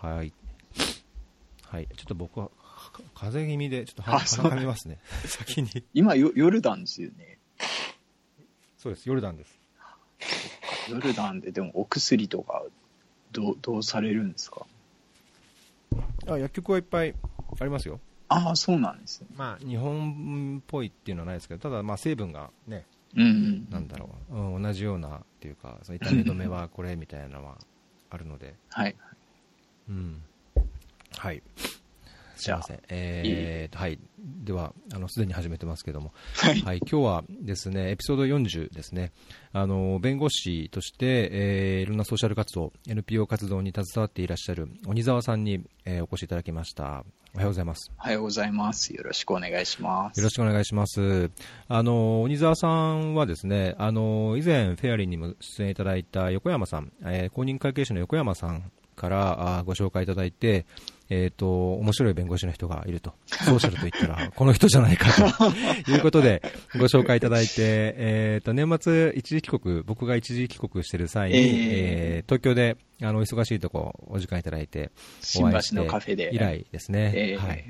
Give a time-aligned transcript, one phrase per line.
[0.00, 0.32] はい。
[1.66, 1.88] はい。
[1.96, 2.50] ちょっと僕は、
[3.14, 4.98] 風邪気味で、ちょっと鼻かみますね。
[5.26, 5.84] 先に。
[5.94, 7.38] 今ヨ、ヨルダンですよね。
[8.78, 9.58] そうです、ヨルダンです。
[10.88, 12.64] ヨルダンで、でもお薬とか、
[13.32, 14.66] どう、どうされるんですか？
[16.26, 17.14] あ、薬局はいっぱい
[17.60, 18.00] ありますよ。
[18.28, 19.28] ああ、そうなんですね。
[19.36, 22.86] まあ、日本っぽいっていうのはないですけど、ただ、まあ、成分がね、
[23.16, 27.58] うん、うん、なんだろう、うん、同じようなっていうか、その痛み止めはこれみたいなのは
[28.08, 28.54] あるので。
[28.70, 28.96] はい。
[29.90, 30.22] うん。
[31.16, 31.42] はい。
[32.40, 32.80] すみません。
[32.88, 33.98] えー、はい。
[34.18, 36.78] では、あの、すでに始めてますけども、はい、はい。
[36.78, 39.12] 今日はですね、エピソード40ですね。
[39.52, 47.04] あの、弁護士として、えー、いろんなソーシャル活動、NPO 活動に携わっていらっしゃる鬼沢さんに、えー、お越しいただきました。
[47.34, 47.92] おはようございます。
[47.98, 48.94] おはようございます。
[48.94, 50.18] よろしくお願いします。
[50.18, 51.30] よろしくお願いします。
[51.68, 60.66] あの、鬼沢さんはですね、あの、以前、フェアリーにも出演いただいた横山さん、えー、公認会計士の横山さんからあご紹介いただいて、
[61.08, 63.14] えっ、ー、と、面白い弁護士の人がいると。
[63.26, 65.10] ソーシャルと言ったら、 この人じゃないか
[65.86, 66.42] ということで、
[66.78, 74.90] ご紹介いただいて、えっ、ー、と、年末一時帰国、僕が一時帰国してる際に、えー、えー、東京で、あの、忙しいとこお時間いただいて、
[75.22, 76.30] 新橋のカフェで。
[76.32, 77.12] 以来ですね。
[77.16, 77.64] えー、はい。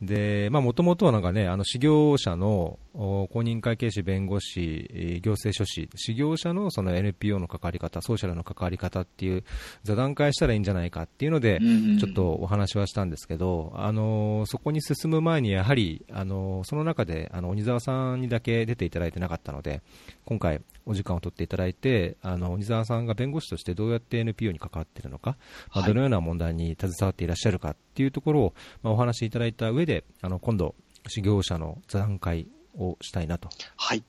[0.00, 9.44] で、まあ、もともとはなんかね、あの、事業者の、公認会計士、弁護士、行政書士、事業者のその NPO の関わり方、ソーシャルの関わり方っていう
[9.82, 11.60] 座談会したらいいんじゃないかっていうので、
[12.00, 19.82] ちょっとお話はしたんですけど、あの、そこに進む前にやはり、あの、その中で、あの、鬼沢さんにだけ出ていただいてなかったので、
[20.24, 25.36] 今回お時間を取っていただいて、あの、鬼沢さんが弁護士としてどうやって NPO に関わっているのか、
[25.74, 30.74] まあ、どのような問題に携わっていらっしゃるかっていうところを、まあ、お話しいただいた上で、あの、今度、
[31.08, 32.48] 事業者の座談会
[32.78, 33.48] をしたいなと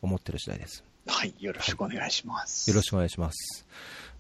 [0.02, 0.84] 思っている次第です。
[1.08, 2.70] はい、よろしくお願いします。
[2.70, 3.66] よろしくお願いします。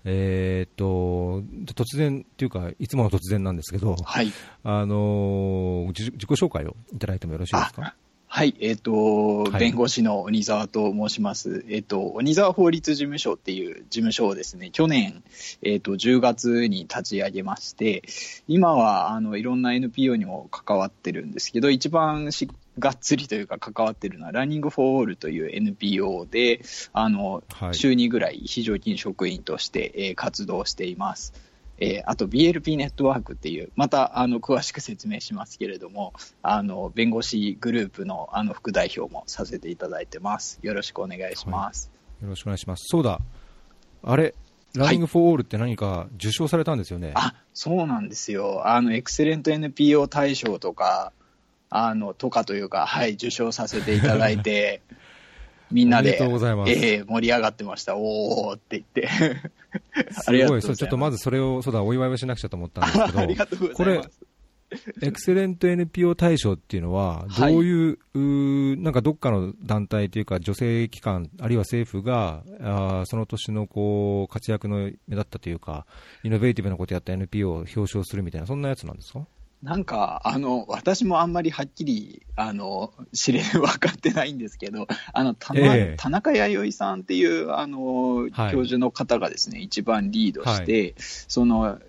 [0.05, 4.31] えー、っと、突然っていうか、いつもの突然なんですけど、はい。
[4.63, 7.93] あの、自己紹介をいただいてもよろしいですか？
[8.29, 11.65] はい、えっ、ー、と、はい、弁護士の鬼沢と申します。
[11.69, 15.23] えっ、ー、と、鬼沢法律事務所っていう事務所をですね、去年、
[15.63, 18.03] えっ、ー、と、10月に立ち上げまして、
[18.47, 26.61] 今は、あの、いろんな NPO にも関わってるんですけど、一番しがっつりというか関わってるのは、ランニングフォーオールという NPO で、
[26.93, 31.33] あの、はい、週2ぐらい非常勤職員として、えー、活動しています。
[31.79, 40.59] えー、あと BLP ネットワークっていう、またあの詳しく説明しますけれども、あの弁護士グループのあの副代表もさせていただいてます。
[40.63, 41.91] よろしくお願いします。
[42.19, 42.83] はい、よろしくお願いします。
[42.87, 43.19] そうだ、
[44.03, 44.33] あれ、
[44.75, 47.07] ランニングフォーオールって何か受賞されたんですよね。
[47.07, 48.67] はい、あ、そうなんですよ。
[48.67, 51.13] あの、エクセレント NPO 大賞とか、
[51.69, 54.81] あの、とかというか、はい、受賞させていただいて、
[55.71, 57.97] みんなで、えー、盛り上がってました。
[57.97, 59.09] おーって言って
[60.25, 60.75] ありがとうございます。
[60.77, 64.09] ちょっとまずそれを、そうだ、お祝いをしなくちゃと思ったんですけど、 ありがとうございます。
[64.09, 64.09] こ
[65.01, 75.85] れ、エクセレント NPO 大賞っていうのは、どういう、はい、うなんかどっかの団体というか、女性機関、あるいは政府が、あその年のこう活躍の目立ったというか、
[76.23, 79.25] イノベーティブなことやった NPO を表彰するみたいな、そんなやつなんですか？
[79.63, 91.79] なんか、あの、私もあんまりはっきり、あの、知れ、分かってないんですけど、あの、田,、えー、田中弥生さんっていう、あの、教授の方がですね、一番リードして、はい、その、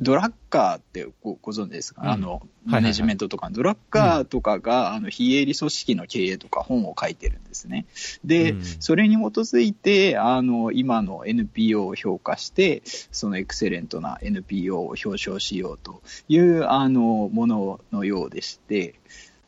[0.00, 7.86] ドラッカーってごご存知ですか、うん、あの、マネジメントとか、ドラッカーとかが、あの、非営利組織の経営とか本を書いてるんですね。
[8.24, 18.96] で、うん、それに基づいて、あの、今の NPO を評価して、そのエクセレントな NPO を表彰しようという、あの、もののようでして、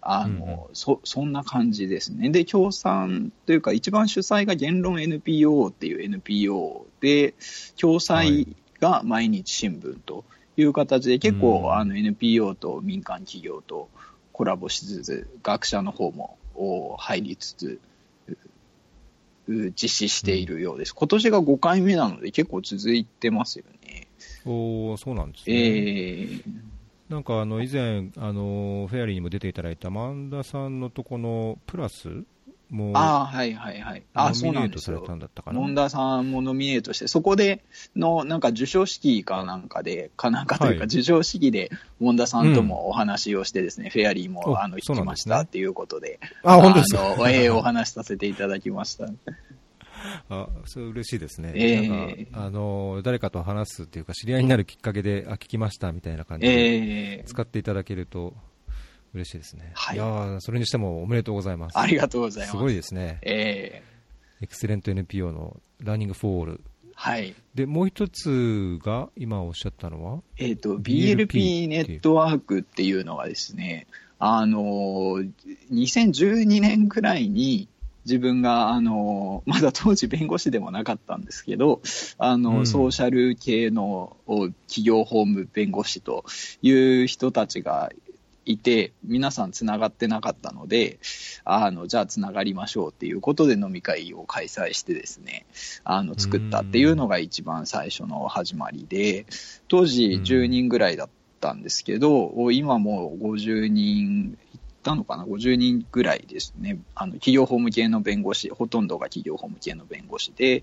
[0.01, 2.31] あの、うん、そ、そんな感じですね。
[2.31, 7.35] で、協賛というか、一番主催が言論 NPO っていう NPO で、
[7.79, 10.23] 共催が毎日新聞と、は
[10.59, 13.89] いいう形で結構、あの NPO と民間企業と
[14.33, 16.37] コラボしつつ、学者の方も
[16.99, 17.81] 入りつつ、
[19.49, 20.95] 実施しているようです。
[20.95, 24.09] 今年が5回目なので結構続いてますよね。
[24.45, 25.57] おそうなんですね。
[25.57, 26.43] えー
[27.09, 32.25] なんかあの以前、あのフェアリーにも出ていただいた萬田さんのとこのプラス
[32.71, 34.03] もあはいはいはい。
[34.15, 35.59] あノミネートされたんだったかな。
[35.59, 37.65] モンダさんもノミネートして、そこで
[37.97, 47.31] の、なんか授賞式かなんかで、かなんかというか、授賞式で、モンダさんともお話をしてですね、うん、フェアリーも、あの、行きましたっていうことで、あ、本当ですか？
[47.31, 49.09] ええ、お話しさせていただきました。
[50.31, 51.53] あ、それ嬉しいですね。
[51.55, 58.35] えー、あの、誰かと話すっていうか、知り合いになるきっかけで、あ、聞きましたみたいな感じで、使っていただけると、
[59.15, 59.73] 嬉しいですね。
[59.75, 59.97] はい。
[59.97, 61.79] いやそれにしてもおめでとうございます。
[61.79, 62.51] ありがとうございます。
[62.51, 63.19] すごいですね。
[63.23, 63.83] え
[64.41, 66.61] えー、エクセレント NPO の Learning for All
[67.01, 67.33] はい。
[67.55, 70.21] で、もう一つが、今おっしゃったのは？
[70.37, 73.87] えっ、ー、と、BLP ネットワークっていうのはですね、
[74.19, 75.23] あの、
[75.73, 77.69] 2012年くらいに、
[78.05, 81.83] 自分が、あの、まだ当時弁護士でもなかったんですけど、
[82.19, 84.17] あの、うん、ソーシャル系の
[84.67, 86.25] 企業法務弁護士と
[86.63, 86.73] い
[87.05, 87.93] う人たちが
[88.53, 90.99] いて、皆さんつながってなかったので、
[91.45, 95.47] あの、じゃあつながりましょうっていうことで飲み会を開催してですね、
[95.85, 99.27] あの、作ったっていうのが一番最初の始まりで、
[99.69, 101.09] 当時10人ぐらいだっ
[101.41, 104.37] たんですけど、今もう50人
[104.89, 110.63] たのかな、50人ぐらいですね、あの企業法務系の弁護士、ほとんどが企業法務系の弁護士で、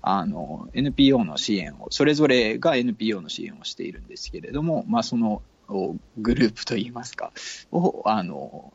[0.00, 7.32] あの NPO の支援を、それぞれが NPO の支援をしているんですけれども、まあ、そのグループといいますか、
[7.70, 8.72] をあの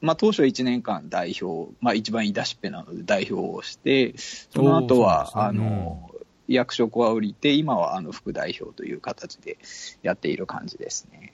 [0.00, 6.10] まあ、当初1年間代表、まあ、一番言い出しっぺなので代表をして、その後は、ね、あの
[6.46, 9.58] 役職は降りて、今はあの副代表という形で
[10.02, 11.32] やっている感じですね。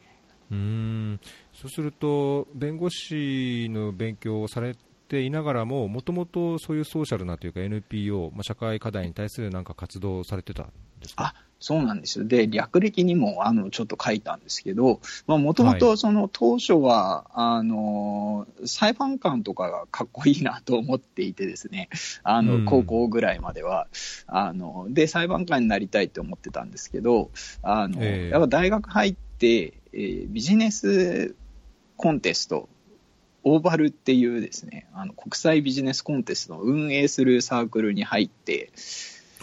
[0.51, 1.21] うん。
[1.53, 4.75] そうすると、弁護士の勉強をされ
[5.09, 11.25] ていながらも、もともとそういうソーシャルなというか NPO、まあ、社会課題に対するなんか活動をされてたんですか？
[11.25, 11.35] あ
[11.65, 12.27] そうなんですよ。
[12.27, 21.89] で、略歴にもあのちょっと書いたんですけど、もともとその当初は、あの、裁判官とかがかっこいいなと思っていてですね、
[22.23, 23.89] あの、高校ぐらいまでは、
[24.27, 27.31] あの、で、裁判官になりたいと思ってたんですけど、
[27.63, 31.35] あの、えー、やっぱ大学入って、えー、ビジネス
[31.97, 32.69] コンテスト、
[33.43, 38.71] オーバルっていうですね、あの国際ビジネスコンテストを運営するサークルに入って、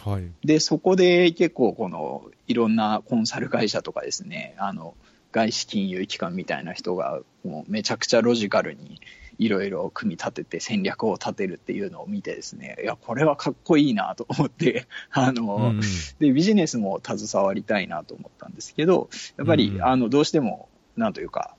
[0.03, 4.95] はい、でそこで結構このいろんなコンサル会社とかですねあの
[5.31, 8.99] 外資金融機関みたいな人がもうめちゃくちゃロジカルに
[9.37, 15.81] いろいろ組み立てて戦略を立てるっていうのを見てですねいやこれはかっこいいなと思って あの、うん、
[16.19, 21.55] でビジネスも携わりたいなと思ったんですけどやっぱり、うん、あのどうしてもなんというか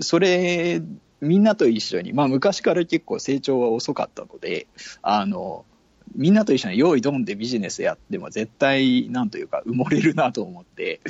[0.00, 0.82] それ、
[1.20, 4.66] みんなと一緒に、まあ昔から結構成長は遅かったので、
[5.02, 5.64] あの、
[6.14, 11.00] みんなと一緒に用意ドンでビジネスやっても絶対、なんというか、埋もれるなと思って、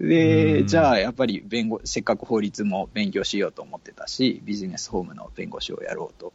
[0.00, 6.32] で、じゃあやっぱり弁護、せっかく法律も勉強しようと思ってたし、ビジネスホームの弁護士をやろうと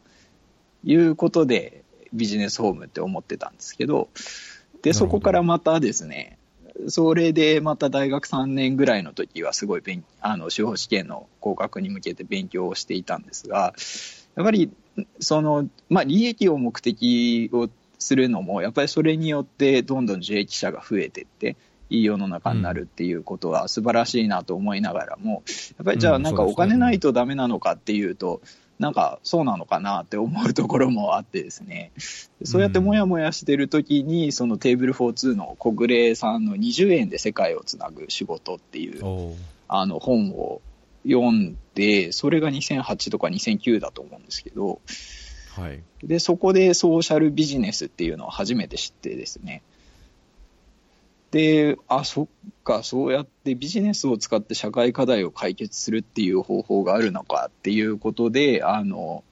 [0.84, 1.82] いうことで、
[2.12, 4.08] ビジネスホームって思ってたんですけど、
[4.82, 6.38] で、そこからまたですね、
[6.88, 13.74] それでまた大学3年ぐらいの時はすごい勉あの司法試験の合格に向けて勉強をしていたんですが、
[14.34, 14.70] やっぱり
[15.20, 17.68] その、まあ、利益を目的を
[18.02, 21.56] するのも、やっぱりそれによってどんどん受益者が増えていって、
[21.90, 25.42] いい世の中になるっていうことは素晴らしいなと思いながらも、
[25.76, 28.40] やっぱりじゃあなんかお金ないとダメなのかっていうと、
[28.78, 31.92] なんかそうなのかなって思うところもあってですね、
[32.44, 39.36] そうやってもやもやしてる時に、そのテーブル42の小暮さんの20円で世界をつなぐ仕事っていう
[39.68, 40.62] あの本を
[41.06, 44.80] 読んで、それが2008とか2009だと思うんですけど、
[45.56, 49.62] はい、でそこでソーシャルビジネスっていうのを初めて知ってですね、
[51.32, 52.26] で、あ、そっ
[52.62, 59.24] か、そうやってビジネスを使って社会課題を解決するっていう方法があるのかっていうことで、あの、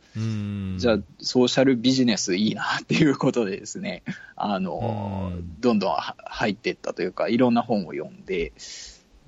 [0.79, 4.03] じゃあ、ソーシャルビジネスいいなっていうことでですね、
[4.35, 8.53] あの、どんどん入っていったというか、いろんな本を読んで、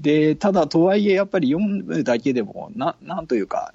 [0.01, 3.75] で、ただとはいえ、やっぱり読むだけでも、ななんというか、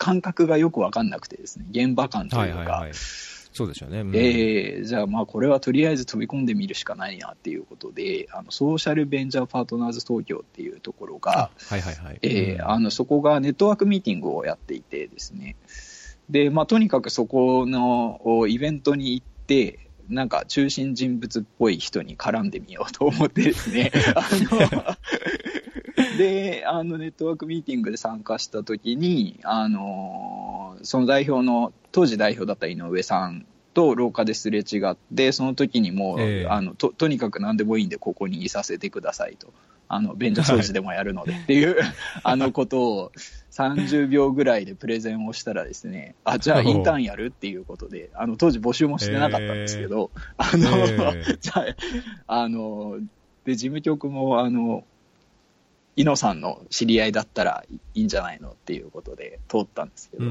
[0.00, 2.90] 感覚がよくわかんなくてですね、現場感というか、はいはいはい。
[2.94, 12.18] そうですよね、うん、えー、じゃあ、まあ、これはとりあえず飛び込んでみるしかないなっていうことで、あのソーシャルベンチャーパートナーズ東京っていうところが、はいはいはい。
[12.22, 15.56] えー、あのそこがネットワークミーティングをやっていてですね、
[16.30, 24.96] でまあ、とにかくそこのイベントに行って、なんか中心人物っぽい人に絡んでみようと思ってですね、 あの
[26.18, 39.52] で、あのネットワークミーティングで参加したときに、あのその代表の当時代表だった井上さんと廊下ですれ違って、その時にもう、えー、あのととにかく何でもいいんで、ここにいさせてくださいと、
[39.88, 41.76] あの便所掃除でもやるのでっていう、
[42.22, 43.12] あのことを
[43.52, 51.66] 30秒ぐらいでプレゼンをしたらですね、あじゃあインターンやるっていうことで、あの当時募集もしてなかったんですけど、えー、あの、えー、じゃ
[52.26, 52.98] あ、あの
[53.44, 54.84] で事務局もあの
[55.96, 60.28] イノさんの知り合いだったらいいんじゃないのっていうことで通ったんですけど、あ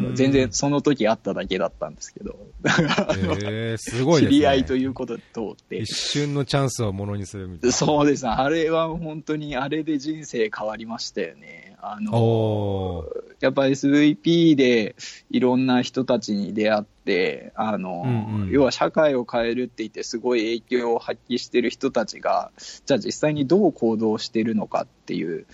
[0.00, 5.76] の全然その時会っただけだったんですけど、えー、すごい、ね、知り合いということで通って。
[5.76, 7.72] 一瞬のチャンスをものにするみたいな。
[7.72, 11.69] そうですあれは本当に、あれで人生変わりましたよね。
[11.82, 13.04] あの
[13.40, 14.96] やっぱ SVP で
[15.30, 22.52] いろんな人たちに出会って、あの、うんうん、要は社会を変えるって言ってすごい影響を発揮してる人たちが、
[22.84, 25.46] じゃあ実際にどう行動してるのかっていう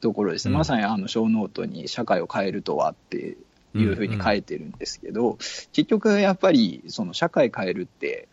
[0.00, 0.52] ところですね。
[0.52, 3.36] うん、まさにあの小ノートに社会を変えるとはって
[3.74, 8.28] いうふうに書いてるんですけど、うんうん、結局やっぱりその社会変えるって、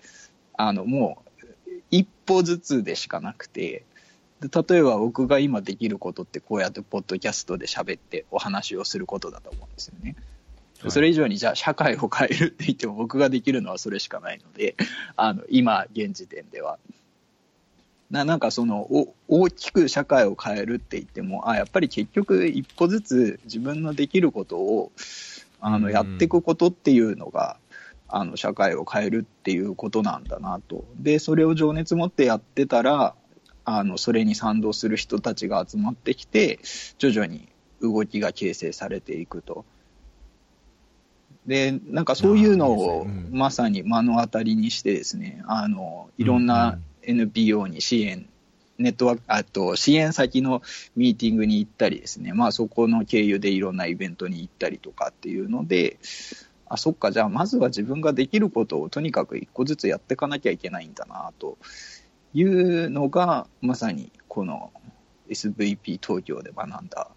[0.56, 1.44] あのもう
[1.92, 3.84] 一歩ずつでしかなくて、
[4.44, 10.16] 例えば僕が今できることってこうやってポッドキャストで喋ってお話をすることだと思うんですよね。
[10.90, 14.76] それ以上にじゃあ社会を変えるって言っても僕ができるのはそれしかないので、
[15.16, 16.78] あの今現時点では。
[18.12, 18.88] ななんかその
[19.28, 24.92] 大きく社会を変えるって言ってもあやっぱり結局一歩ずつ自分のできることを
[25.60, 27.58] あのやっていくことっていうのが、
[28.16, 33.16] あの社会を変えるっていうことなんだなとでそれを情熱持ってやってたら
[33.66, 36.60] あのそれに賛同する人たちが集まってきて
[36.98, 37.48] 徐々に
[37.82, 39.66] 動きが形成されていくと。
[41.46, 48.28] でなんかそういうのをまさに目の当たりにしてですねあのいろんな NPO に支援、
[48.78, 50.62] ネットワーク、あと支援先の
[50.96, 55.98] ミーティングに行ったりですね、まあそこの経由でいろんなイベントに行ったりとかっていうので、
[56.68, 61.58] あ、そっか、じゃあまずは自分ができることをとにかく一個ずつやっていかなきゃいけないんだな、と
[62.34, 64.72] いうのが、まさにこの
[65.30, 67.08] SVP 東京で学んだ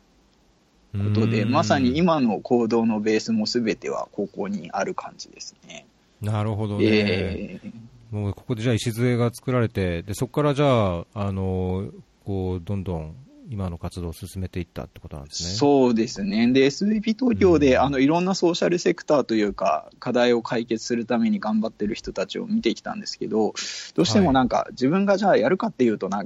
[0.92, 5.86] ことで、まさに今の行動のベースもすべてはここにある感じですね。
[6.20, 6.84] なるほどね。
[6.86, 7.72] えー
[8.10, 11.88] もうここでじゃあ礎が作られて、でそこからじゃあ、あの
[12.24, 13.14] こうどんどん
[13.48, 15.50] 今の活動を進めていったってことなんですね。
[15.50, 23.54] そうですね、で SVP 東京で、うん、あのいろんなソーシャルセクターというか、課題を解決するために頑張ってる人たちを見てきたんですけど、
[23.94, 26.24] どうしてもなんか、はい、自分がじゃあやるかっていうとな、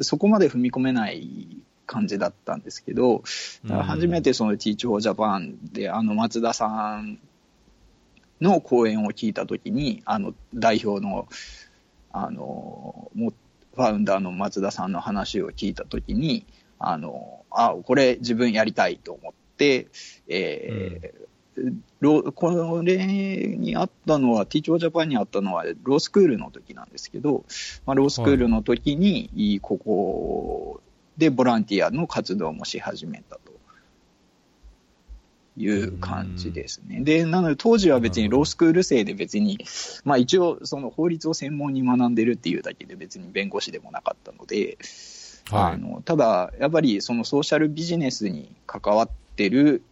[0.00, 3.22] そこまで踏み込めない感じだったんですけど、
[3.68, 7.18] 初めてその Teach for Japan で、あの松田さん
[8.40, 11.28] の講演を聞いたときに、あの、代表の、
[12.12, 13.32] あの、も
[13.74, 16.46] ファウンダーの松田さんの話を聞いたときに、
[16.78, 19.88] あの、あ、これ自分やりたいと思って、
[20.28, 27.44] えー、うん、これにあったのは、ティーチョージャパンにあったのは、ロースクールの時なんですけど、
[27.86, 30.80] まあ、ロースクールの時に、ここ
[31.16, 33.53] でボランティアの活動もし始めたと。
[35.56, 37.00] いう感じですね。
[37.00, 39.58] で、なので当時は別にロースクール生で別に、
[40.04, 44.78] まあ一応その法律を専門に学んでるっていうだけで別に弁護士でもなかったので、
[45.50, 49.82] はい、あのただやっぱりそのソーシャルビジネスに関わってる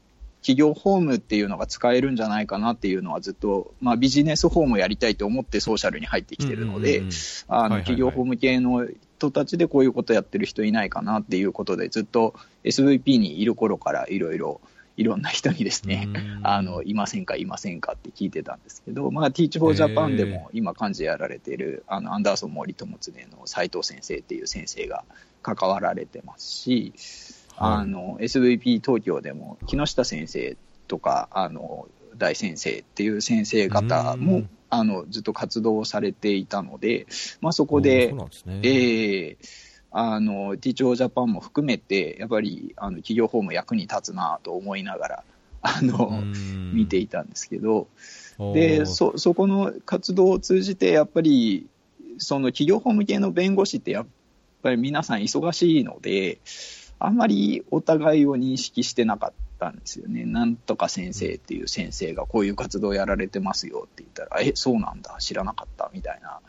[0.43, 7.05] 企業法務っていうのが使えるんじゃないかなっていうのはずっと、まあ、ビジネス法務やりたいと思ってソーシャルに入ってきてるので、
[7.47, 8.89] あの企業法務系の
[9.19, 14.61] 人たちでこういうことやってる人いないかなっていうことでずっと SVP にいる頃からいろいろ
[14.97, 16.09] いろんな人にですね、
[16.43, 25.05] あの、いませんか、いませんかって聞いてたんですけど、まあ、Teach for Japan でも今幹事やられている、あの、アンダーソン森友常の斉藤先生っていう先生が
[25.43, 26.93] 関わられてますし、
[27.57, 30.57] あの、SVP 東京でも木下先生
[30.89, 37.07] とか、あの、大先生っていう先生方も、あの、ずっと活動されていたので、
[37.41, 45.25] まあ、そこで、ね、えーあの、ティーチョージャパンも含めて、やっぱり、あの、企業法務役に立つなと思いながら、
[45.61, 46.23] あの、
[46.73, 47.89] 見ていたんですけど、
[48.55, 51.67] で、そ、そこの活動を通じて、やっぱり、
[52.19, 54.07] その企業法務系の弁護士ってやっ
[54.63, 56.39] ぱり皆さん忙しいので、
[56.99, 60.25] あんまりお互いを認識してなかったんですよね。
[60.25, 65.91] なんとか先生っていう先生がこういう活動やられてますよって言ったら、え、そうなんだ、知らなかった。
[65.93, 66.41] みたいな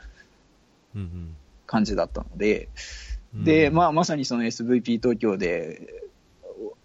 [1.65, 2.69] 感じだったので、
[3.33, 6.03] で、まあ、まさにその SVP 東京で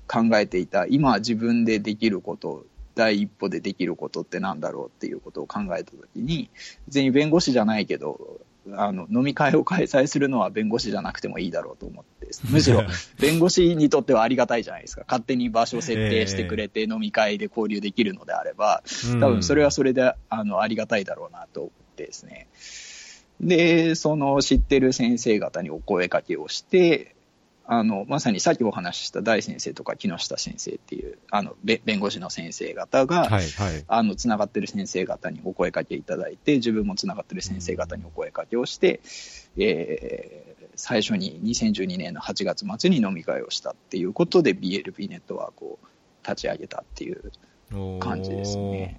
[0.07, 2.65] 考えていた、今自分でできること、
[2.95, 6.51] 第一歩でできることってなんだろうっていうことを考えたときに、
[6.89, 8.41] 全員弁護士じゃないけど、
[8.73, 12.85] あの飲み会を開催するのは弁護士じゃなくてもいいだろうと思って、 むしろ
[13.19, 18.83] 弁護士にとってはありがたいじゃないですか、勝手に場所設定してくれて、飲み会で交流できるのであれば、
[19.21, 22.49] 多分それはそれであのありがたいだろうなと思ってですね。
[23.41, 27.15] で、その知ってる先生方にお声かけをして、
[27.71, 39.01] あの、まさにさっきお話しした大先生とか木下先生っていう、あの、弁護士の先生方が、はいはい、あの、つながってる先生方にお声かけいただいて、自分もつながってる先生方にお声かけをして、
[39.57, 45.79] うん、えー、最初に2012年の8月末に飲み会をしたっていうことで BLP ネットワークを
[46.23, 47.33] 立ち上げたっていう
[48.01, 48.99] 感じですね。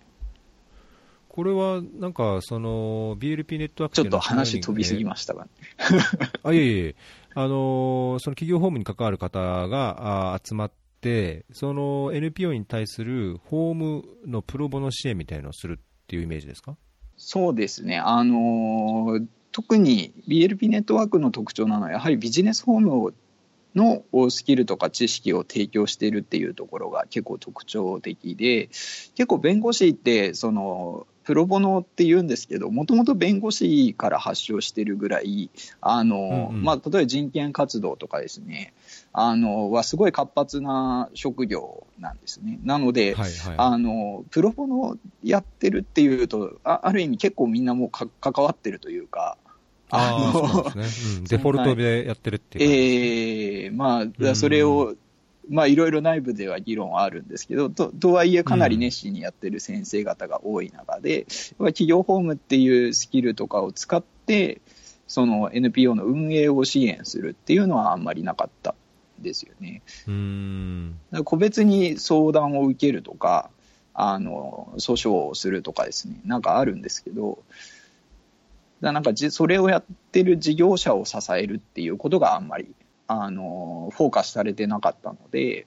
[1.30, 5.50] これはなんか、その BLP ネットワークちょっと話飛びすぎましたが、ね、
[6.44, 6.96] あいえいえ、
[7.36, 10.72] あのその企業法務に関わる方があ集まっ
[11.02, 16.76] て、その NPO に対するホームのプロボの支援みたいなのをするっていうイメージですか？
[17.16, 18.00] そうですね。
[18.00, 19.22] あの
[19.52, 23.14] 特に BLP ネットワークの特徴なのは、やはりビジネスホーム
[23.76, 38.74] のスキルとか知識を提供しているっていうところが結構特徴的で、結構弁護士ってそのプロボノって言うんですけど、もともと弁護士から発症してるぐらい、あの、うんうん、まあ、例えば人権活動とかですね、
[39.14, 42.58] あの、はすごい活発な職業なんですね。
[42.64, 49.38] なので、はいはい、あの、プロボノやってるっていうと、あある意味結構みんなもうか関わってるというか、
[49.92, 52.72] あの、ねうん、デフォルトでやってるっていう。
[52.72, 54.96] ええー、まあ、それを、
[55.50, 61.26] まあ、いろいろ内部では議論あるんですけど、ととはいえ、かなり熱心にやってる先生方が多い中で、
[61.58, 64.62] うん、企業法務っていうスキルとかを使って、
[65.08, 68.76] その NPO の運営を支援するっていうのはあんまりなかった
[69.18, 69.82] ですよね。
[70.08, 73.50] うん個別に相談を受けるとか、
[73.96, 77.40] あの訴訟をするとかですね、なんかあるんですけど、
[78.82, 82.74] だなんかじそれをやってる事業者を支えるっていうことがあんまり
[83.12, 85.66] あのフォーカスされてなかったので、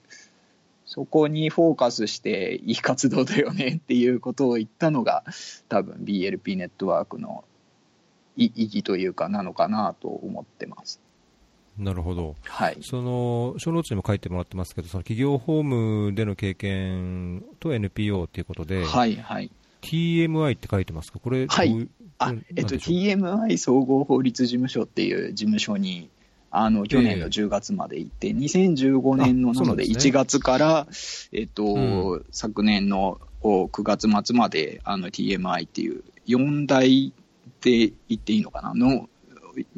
[0.85, 5.25] そこにフォーカスしていい活動だよねっていうことを言ったのが、
[5.67, 7.43] 多分 BLP ネットワークの
[8.37, 11.01] 意義というか、なのかなと思ってます。
[11.77, 26.09] なるほど、はい、その小ノーツにも書いてもらってますけど、その企業法務での経験と NPO ということで、はいはい、TMI って書いてますか、これ、はい、あえっと、TMI 総合法律事務所っていう事務所に
[26.55, 30.89] あの去年の10月まで行って、えー、2015年のなので1月から、ね、
[31.31, 38.73] えっと、うん、昨年の9月末まであの TMI っていう4大って言っていいのかな？
[38.75, 39.09] の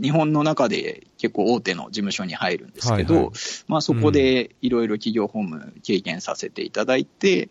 [0.01, 3.33] 日本の中で結構大手の事務所に入るんですけど、はいはい、
[3.67, 7.49] まあ、そこでいろいろ企業法務経験させていただいて、うん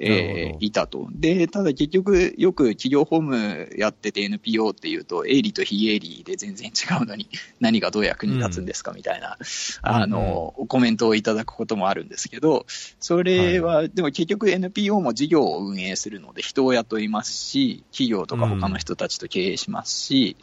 [0.00, 1.08] えー、いたと。
[1.12, 7.28] で、ただ結局、よく企業法務やってて NPO っていうと、営利と非営利で全然違うのに、
[7.60, 12.64] 何がどう役に立つんですかみたいな、うん、あの、うん、コメントをいただくこともあるんですけど、
[13.00, 20.36] それは、はい、でも結局 NPO も事業を運営するので、人を雇いますし、企業とか他の人たちと経営しますし、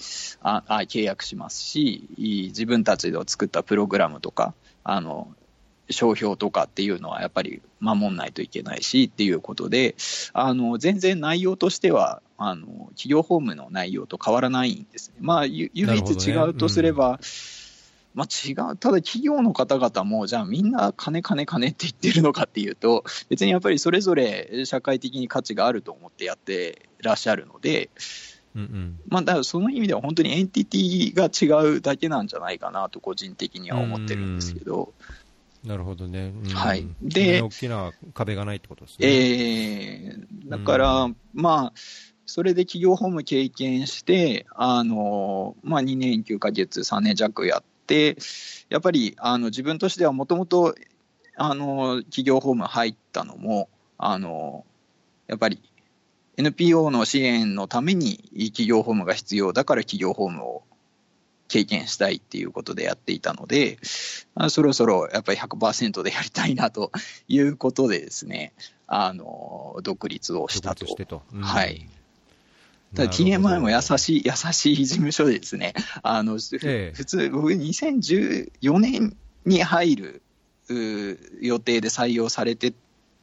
[0.43, 5.33] うん、ああ契約しますし、自分たちで作ったプログラムとか、あの、
[5.89, 9.95] 商標とかっていうのはやっぱり守んないといけないしっていうことで、
[10.33, 15.15] あの全然内容としてはあの企業法務の内容と変わらないんですね。
[15.21, 17.17] まあ、唯一違うとすれば、ね
[18.15, 27.89] うん、まあ、違う、ただ企業の方々も、じゃあみんな金、金、金って言ってるのかっていうと、別にやっぱりそれぞれ社会的に価値があると思ってやってらっしゃるので、
[28.55, 34.93] うんうん、まあ、だからその意味では本当にエンティティが違うだけなんじゃないかなと、個人的には思ってるんですけど。
[35.65, 36.33] なるほどね。
[36.43, 36.87] うん、はい。
[37.01, 39.07] で、大きな壁がないってことですね。
[39.07, 41.73] ええー、だから、うん、まあ、
[42.25, 48.17] それで企業法務経験して、あの、まあ、2年9ヶ月、3年弱やって、
[48.69, 50.75] やっぱり、あの、自分としてはもともと、
[51.35, 54.65] あの、企業法務入ったのも、あの、
[55.27, 55.61] やっぱり、
[56.37, 60.63] NPO の支援のために企業法務が必要だから企業法務を
[61.55, 63.77] 経験したいっていうことでやっていたので、
[64.49, 66.91] そろそろやっぱり100%でやりたいなと
[67.29, 68.51] いうことでですね、
[68.87, 70.85] あの、独立をしたと。
[70.85, 71.87] とうん、はい。
[72.93, 79.15] ただ TMI も優しい、優しい事務所でですね、あの、ええ、普通、僕2014年
[79.45, 80.21] に入る
[81.41, 82.73] 予定で採用されて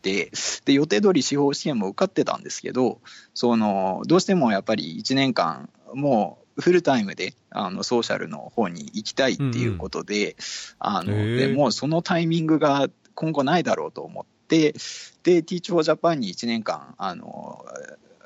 [0.01, 0.31] て、
[0.65, 2.99] で、予定通り司法試験も受かってたんですけど、
[3.35, 10.35] その、どうしてもやっぱり1年間、もうフルタイムであのソーシャルの方に行きたいっていうことで、うん、
[10.79, 14.75] あのでもうそのタイミングが今後ないだろうと思って、
[15.23, 17.65] で、ティーチフォージャパンに1年間、あの、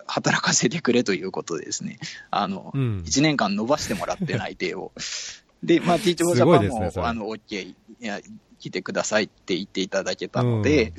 [0.06, 1.98] 働かせてくれということでですね、
[2.30, 4.92] あの、うん、1年間伸ばしてもらって内定を。
[5.62, 8.20] で、まあ、ティーチフォージャパンも、ね、あの、OK、いや、
[8.58, 10.94] 来てくださいって言っていただけたので、うん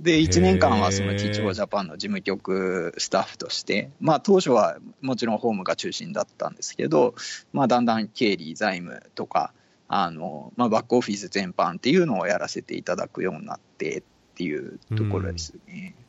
[0.00, 7.14] で、1年間はそのティーチフォージャパンの事務局スタッフとして、まあ当初はもちろんホームが中心だったんですけど、
[7.52, 9.52] まあだんだん経理、財務とか、
[9.88, 14.02] あの、まあバックオフィス全般っていうのをやらせていただくようになってっ
[14.36, 15.94] ていうところですね。
[16.00, 16.08] うん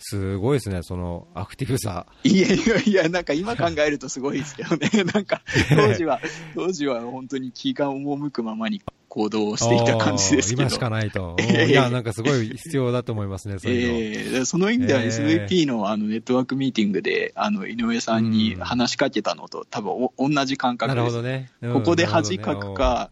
[0.00, 2.06] すごいですね、そのアクティブさ。
[2.22, 6.20] いやいやいや、なんか今考えるとすごいですけどね、なんか当時は、
[6.54, 8.80] 当時は本当に気が赴くままに
[9.18, 10.62] 行動をしていた感じですけど。
[10.62, 11.36] 今しかないと。
[11.68, 13.98] いや、なんかすごい必要だと思いますね、そういうの。
[14.38, 21.02] えー、その意味では SVP のあのネットワークミーティングで、あの、井上さんに話しかけたのと、多分同じ感覚です。
[21.02, 21.50] なるほどね。
[21.72, 23.10] ここで恥かくか、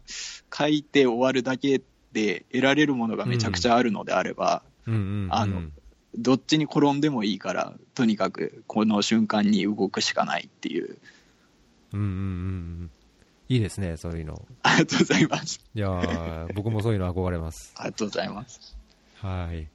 [0.55, 1.81] 書いて終わるだけっ
[2.17, 4.89] で得られるものがめちゃくちゃあるのであれば、あ
[5.45, 5.63] の、
[6.17, 10.97] どっちに転んでもいいから、とにかくこの瞬間に動くしかないっていう。
[11.93, 12.89] うんうんうん。
[13.49, 14.45] いいですね、そういうの。
[14.63, 15.59] ありがとうございます。
[15.73, 17.73] いや僕もそういうの憧れます。
[17.77, 18.77] ありがとうございます。
[19.15, 19.67] はい。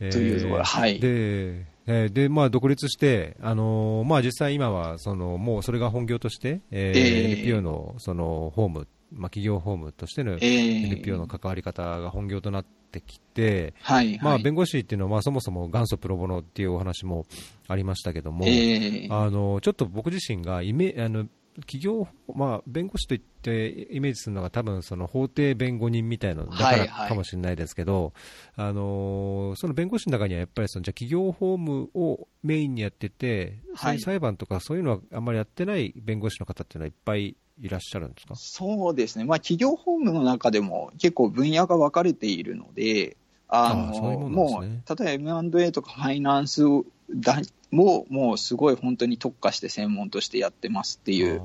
[0.00, 1.00] えー、というところ、はい。
[1.00, 17.26] で、えー、で、まあ、独立して、あのー、まあ、実際今は、その、もうそれが本業として、えー、NPO の、その、ホーム、まあ、企業ホームとしての NPO の関わり方が本業となってきて、はい、まあ、弁護士っていうのは、まあ、そもそも元祖プロボノっていうお話も
[17.66, 21.26] ありましたけども、あの、ちょっと僕自身がイメあの、
[21.60, 28.12] 企業、まあ、弁護士といってイメージするのが多分その法廷弁護人みたいなのだからかもしれないですけど、
[28.56, 38.34] はいはい、あのその弁護士の中にはやっぱりそのじゃ企業法務をメインにやってて、はい、裁判とかそういうのはあんまりやってない弁護士の方っていうのはいっぱいいらっしゃるんですか？
[38.36, 43.16] そうですね、まあ、企業法務の中でも結構分野が分かれているので、
[43.48, 44.64] あの、ね、もう、
[45.04, 46.62] 例えば M&A とかファイナンス
[47.10, 47.40] だ
[47.70, 51.40] も、もうすごい本当に特化して専門としてやってますっていう、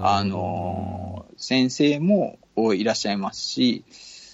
[0.00, 2.38] あの、先生も
[2.74, 3.84] いらっしゃいますし、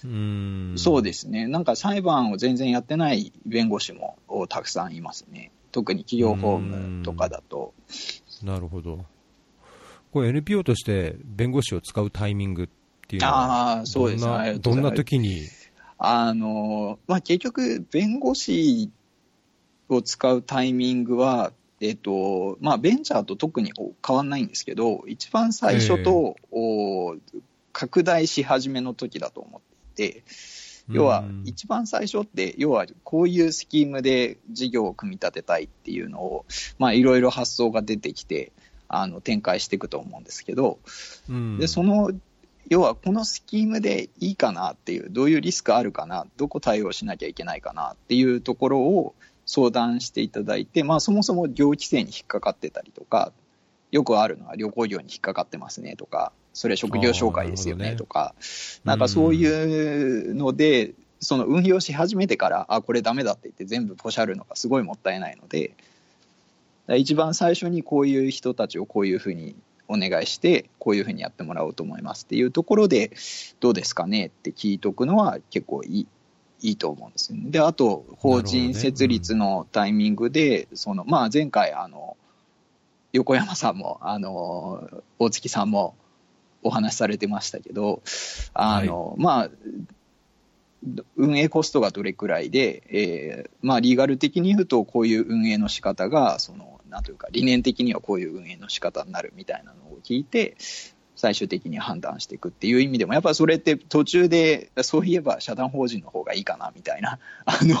[0.03, 4.17] うそうですね、なんか裁判を全然やってない弁護士も
[4.49, 5.51] たくさんいますね。
[5.71, 7.73] 特に企業法務とかだと。
[8.43, 9.05] なるほど。
[10.11, 12.67] これ NPO として弁護士を使うタイミングっ
[13.07, 15.43] ていうのは、あそうですね、どんな時に？
[15.97, 18.91] あの、まあ、結局、弁護士
[19.89, 27.19] を使うタイミングは、えっとまあ、ベンチャーと特に変わらないんですけど、一番最初と、えー、
[27.73, 29.61] 拡大し始めの時だと思っ
[29.95, 30.23] ていて、
[30.89, 36.45] 要は一番最初って、要はこういうスキームで事業を組み立てたいっていうのを、
[36.93, 38.51] いろいろ発想が出てきて、
[38.87, 40.79] あの展開していくと思うんですけど、
[41.59, 42.11] でその
[42.69, 49.15] 要はこのスキームでいいかなっていう、どういうリスクあるかな、どこ対応しなきゃいけないかなっていうところを
[49.45, 53.31] 相談していただいて、まあ、そもそも業規制に引っかかってたりとか、
[53.91, 58.33] よくあるのは旅行業に引っかかってますねとか、それ職業紹介ですよねとか、
[58.83, 65.71] な、ね,、んかそういうので、その運用し始めてから、あ、これダメだって言って全部ポシャるのがすごいもったいないので、
[66.97, 69.55] 一番最初にこういう人たちをこういうふうに
[69.87, 73.11] お願いして、こういうふうにやってもらおうと思いますっていうところで、
[73.59, 76.07] どうですかねって聞いとくのは結構いい
[76.61, 77.49] いいと思うんですよね。
[77.51, 82.17] で、あと、法人設立のタイミングで、ねうん、その、まあ、前回、あの、
[83.13, 84.89] 横山さんも、あの、
[85.19, 85.95] 大月さんも
[86.63, 88.01] お話しされてましたけど、
[88.53, 89.49] あの、はい、まあ、
[91.15, 100.55] 運営コストがどれくらいで、えー、まあ、リーガル的に言うと、こういう運営の仕方が、その、なんというか、理念的にはこういう運営の仕方になるみたいなのを聞いて、
[101.15, 107.77] 最終的に判断していくっていう意味でも、やっぱりそれって途中で、そういえば社団法人の方がいいかなみたいな、 あの、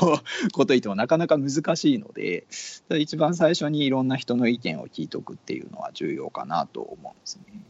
[0.53, 2.45] こと言ってもなかなか難しいので、
[2.97, 7.61] 一番最初にいろんな人の意見を聞いておくっていうのは重要かなと思うんですね。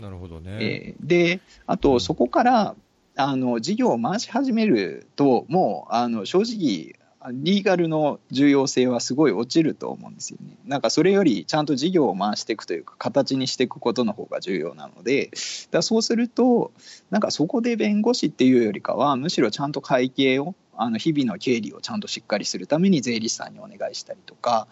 [0.00, 0.58] なるほどね。
[0.60, 2.76] えー、で、あと、そこから、
[3.18, 6.96] あの事業を回し始めると、もうあの正直、
[7.32, 10.56] リーガルの重要性はすごい落ちると思うんですよね。
[10.66, 15.30] なんかそれよりちゃんと事業を回していくというか形にしていくことの方が重要なので
[15.70, 16.72] だそうすると
[17.10, 24.68] なんかそこで弁護士っていうよりかはむしろちゃんと会計をあの日々の経理をちゃんとしっかりするために税理士さんにお願いしたりとか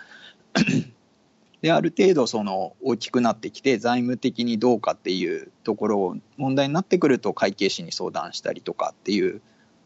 [1.63, 9.41] である程度その大きくなってきて財務的にどうかっていうところを問題になってくると会計士に相談したりとかっていう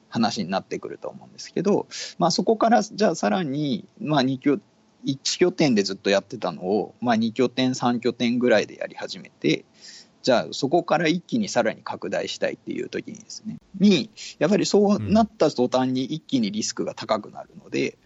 [0.09, 1.87] 話になってくると思うんですけど、
[2.19, 4.59] まあ、そこからじゃあさらに、まあ、2拠
[5.05, 9.65] 1拠点でずっとやってたのを、まあ、2拠点3拠点ぐらいでやり始めて
[10.23, 17.97] じゃあそこから一気にさらに拡大したいっていう時にですねにやっぱりそうなった途端に一気にリスクが高くなるので、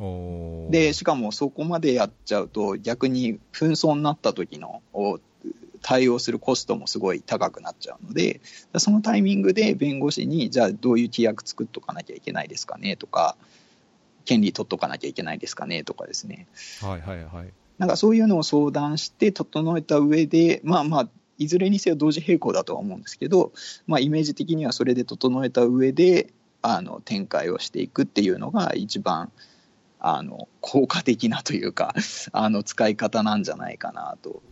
[0.00, 4.82] うん、でしかもそこまでやっちゃうと逆に紛争になった時の
[5.86, 8.40] 対応するコストもすごい高くなっちゃうので、
[8.76, 13.36] そのタイミングで弁護士に、じゃあどういう規約作っとかなきゃいけないですかねとか、
[14.24, 16.48] 権利取っとかなきゃいけないですかねとかですね。
[16.82, 17.52] はいはいはい。
[17.78, 23.52] なんかそういうのを相談して整えた上で、まあまあ、いずれにせよ同時並行だとは思うんですけど、
[23.86, 29.30] まあ、イメージ的にはそれで整えた上であの展開をしていくっていうのが一番
[30.00, 31.94] あの効果的なというか
[32.32, 34.42] あの使い方なんじゃないかなと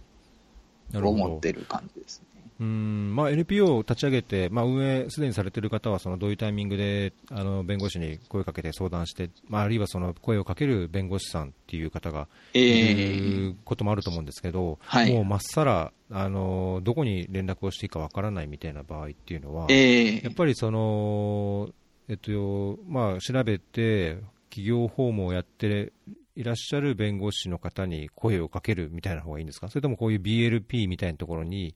[0.93, 2.35] 思ってる感じですね。
[2.61, 3.17] うん。
[3.17, 21.71] まあ、NPO を立ち上げて、まあ、運営すでにされている方はそのどういうタイミングであの弁護士に声をかけて相談して、まあ、あるいはその声をかける弁護士さんっていう方がいることもあると思うんですけど、えー、もうまっさらあのどこに連絡をしていいかわからないみたいな場合っていうのは、えー、やっぱりその、
[22.09, 24.19] えっとまあ、調べて
[24.51, 25.93] 企業訪問をやって
[26.37, 31.75] いらっしゃる弁護士の方に声をかけるみたいな方がいいんですか、それともこういう BLP みたいなところに、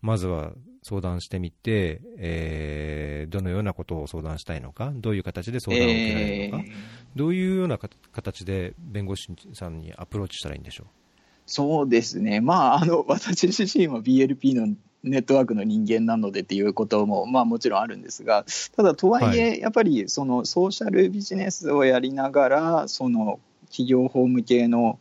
[0.00, 6.72] まずは相談してみて、えー、どのようなことを相談したいのか、どういう形で相談を受けられるのか、えー、
[7.16, 10.86] どういうような形で弁護士さんにアプローチしたらいいんでしょう？
[11.44, 18.44] そうですね、まあ、あの 私自身は BLP のネットワークの人間なのでっていうことも、まあ、もちろんあるんですが、
[18.76, 24.98] ただとはいえ、やっぱりそのソーシャルビジネスをやりながら、その企業法務系の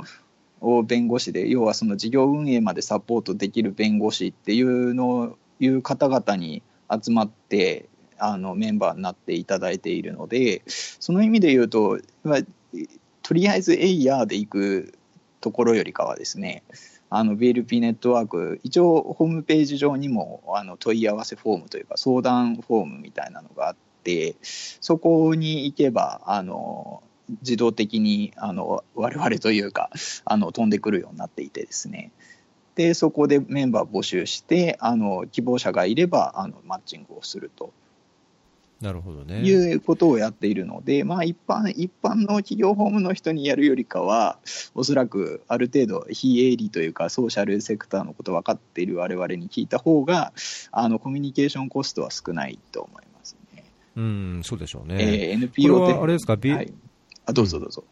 [0.86, 12.40] 弁護士で要はその事業運営までサポートできる弁護士っていうのいう方々に集まってあのメンバーになっていただいているのでその意味で言うと、まあ、
[13.22, 14.94] とりあえずエイヤーで行く
[15.42, 16.64] ところよりかはですね
[17.10, 27.04] あの BLP ネットワーク一応ホームページ上にもあの問い合わせフォームというか相談フォームみたいなのがあってそこに行けばあの
[27.42, 29.90] 自動的にあの我々というか
[30.26, 32.12] あの飛んでくるようになっていてですね
[32.76, 37.74] でそこでメンバー募集してあの希望者がいればあのマッチングをすると。
[38.82, 39.42] なるほどね。
[39.42, 44.38] いうことをやっているので、まあ、一般一般の企業法務の人にやるよりかは、
[44.76, 50.32] おそらくある程度、非営利というか、ソーシャルセクターのこと分かっている我々に聞いた方が、
[50.72, 53.64] あのコミュニケーションコストは少ないと思いますね。
[53.96, 54.98] うん、そうでしょうね。
[55.00, 55.94] えー、NPO って。
[55.98, 56.72] あれですか、B はい、
[57.28, 57.84] あ、どうぞどうぞ。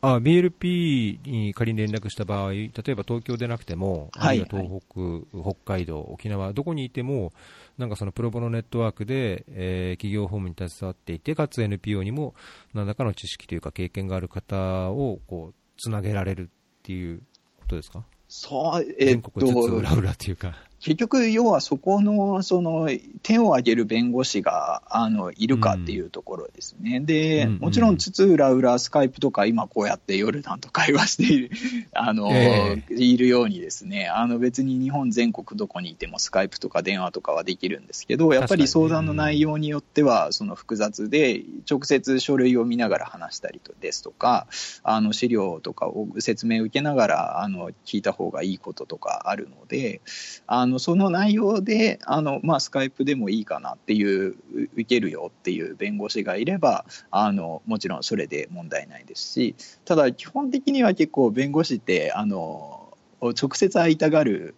[0.00, 7.32] あ BLP に仮に連絡した場合、例えば東京でなくても、あるいは東北、はい、北海道、沖縄、どこにいても、
[7.78, 12.34] なんかそのプロボノネットワークで、えー、企業法務に携わっていて、かつ NPO にも
[12.74, 16.46] 何らかの知識というか経験がある方をこうつなげられるっ
[16.84, 17.20] ていう
[17.60, 18.04] ことですか？
[18.28, 20.54] そう、えー、全国津々浦々というか。
[20.80, 22.88] 結局、要はそこのその
[23.22, 31.50] 手を挙げる弁護士があのいるかっていうところですね、うん、でもちろん、津々浦々、スカイプとか、今こうやってヨルダンと会話している
[31.92, 34.08] あの、えー、いるように、ですね。
[34.08, 44.46] あの別に日本全国どこにいてもスカイプとか電話とかはできるんですけど、やっぱり相談の内容によっては、その複雑で、直接書類を見ながら話したりですとか、
[44.82, 50.00] あの資料とかを説明を受けながらあの聞いた方がいいこととかあるので、
[50.46, 54.36] あのその内容であの、まあ、スカイプでもいいかなっていう
[54.74, 59.54] 受けるよっていう弁護士がいればあのもちろんそれで問題ないですし
[59.84, 64.54] ただ基本的には結構弁護士ってあの直接会いたがる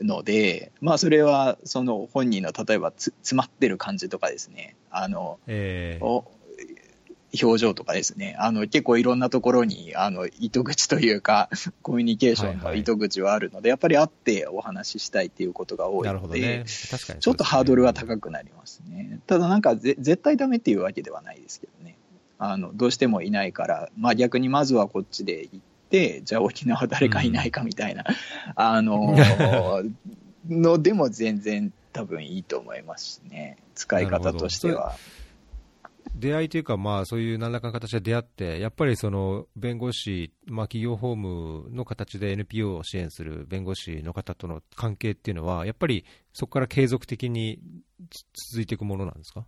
[0.00, 6.24] ので、まあ、それはその本人の例えば詰まってる感じとかですねあの、えー、
[7.42, 11.50] 表情とかですね、あの結構いろんなところにあの糸口というか、
[11.82, 16.48] コミュニケーションの糸口はあるので、はいはい、やっぱり会ってお話ししたいっていうことが多いので、ね。
[16.58, 19.20] ね、ちょっとハードルは高くなりますね。
[19.26, 21.96] ただなんか絶対ダメっていうわけではないですけどね、
[22.38, 25.60] あのどうしてもいないから、まあ、逆にまずはこっちで行っ
[25.90, 28.14] て、じゃあ沖縄誰かいないかみたいな、うん、
[28.54, 29.16] あの
[30.48, 34.96] のでも全然多分いいと思いますね、使い方としては。
[36.14, 47.58] 出会いというか、まあ、そういう何らかの形で出会って、やっぱりその弁護士、まあ、企業法務の形で NPO を支援する弁護士の方との関係っていうのは、やっぱりそこから継続的に
[48.50, 49.44] 続いていくものなんですか？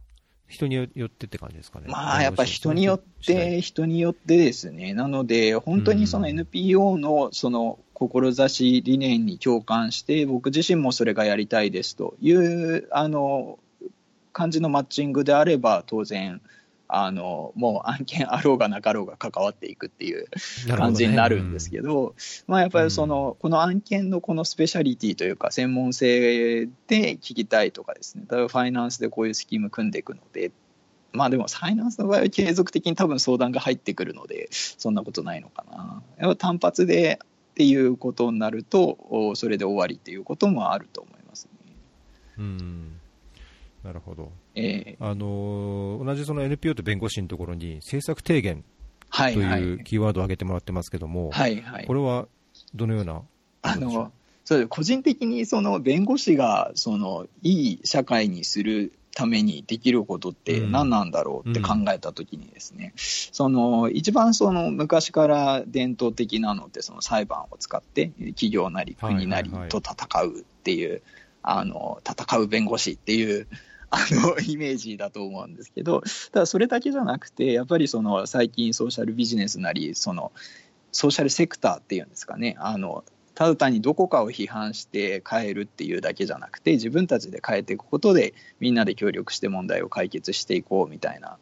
[0.49, 1.87] 人によってって感じですかね？
[1.89, 4.95] まあ、やっぱり人によって、人によってですね。
[4.95, 13.59] なので、本当にその NPO のその志理念に共感して、僕自身もそれがやりたいですという、あの、
[14.33, 16.41] 感じのマッチングであれば、当然、
[16.93, 20.27] あのもう案件あろうがなかろうが関わっていくっていう
[20.77, 22.15] 感じになるんですけど、どねうん、
[22.49, 30.51] まあ、やっぱりその、この案件のこのスペシャリティというか、専門性で聞きたいとかですね、例えばファイナンスでこういうスキーム組んでいくので、
[31.13, 36.03] まあでも、ファイナンスの場合は継続的に多分相談が入ってくるので、そんなことないのかな。
[36.19, 41.75] やっぱ単発でっていうことになると、それで終わりっていうこともあると思いますね。
[42.39, 43.00] うん
[43.83, 48.65] なるほど、えー、あの同じその NPO と弁護士のところに政策提言
[49.11, 52.29] というキーワードを挙げてもらってますけども、はいはい、これは
[52.75, 53.23] どのような？
[53.63, 54.13] あの
[54.45, 71.03] そう個人的にその弁護士がそのいい社会にするためにできることって何なんだろうって考えたときにですね、うん、その一番その昔から伝統的なのってその裁判を使って企業なり国なりと戦うっていう
[71.43, 73.47] あの、戦う弁護士っていう、
[73.91, 80.33] あの、イメージだと思うんですけど、ただそれだけじゃなくて、やっぱりその、最近ソーシャルビジネスなり、その、
[80.93, 91.39] ソーシャルセクターっていうんですかね、あの、ただ単にどこかを批判して変えるっていうだけじゃなくて、自分たちで変えていくことで、みんなで協力して問題を解決していこうみたいな、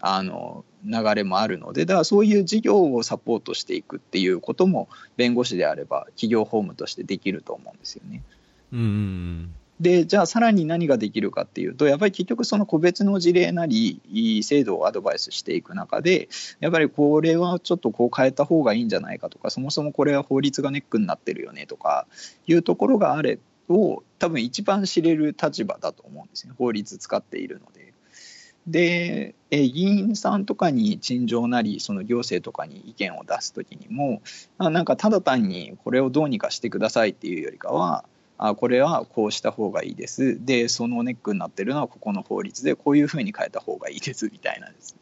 [0.00, 8.22] あの、流れもあるので、だからそういう事業をサポートしていくっていうことも、弁護士であれば企業法務としてできると思うんですよね。
[8.72, 16.28] うんで、じゃあさらに何ができるかっていうと、やっぱり結局その個別の事例なり、制度をアドバイスしていく中で、
[16.60, 22.06] やっぱりこれはちょっとこう変えた方がいいんじゃないかとか、そもそもこれは法律がネックになってるよねとか
[22.46, 23.38] いうところがあれ
[23.68, 26.54] を、多分一番知れる立場だと思うんですね。
[26.58, 27.94] 法律使っているので。
[28.66, 34.20] で、え議員さんとかに陳情なり、その行政とかに意見を出すときにも、
[34.58, 38.04] なんかただ単にこれをどうにかしてくださいっていうよりかは、
[38.38, 40.44] あこれはこうした方がいいです。
[40.44, 44.96] で、そのネックになってるのはここの法律で、こういうふうに変えた方がいいですみたいなです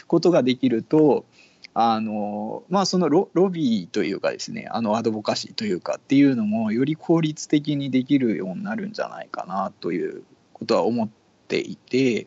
[0.00, 1.24] ね、ことができると、
[1.72, 11.08] あのまあ、そのロロビーというかですね、あのアドボカシーというかっていうのも、より効率的にできるようになるんじゃないかなということは思っ
[11.46, 12.26] ていて、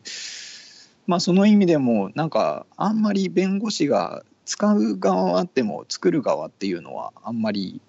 [1.06, 7.82] まあ、その意味でも、なんか、あんまり弁護士が使う側はあっても、作る側っていうのは、あんまり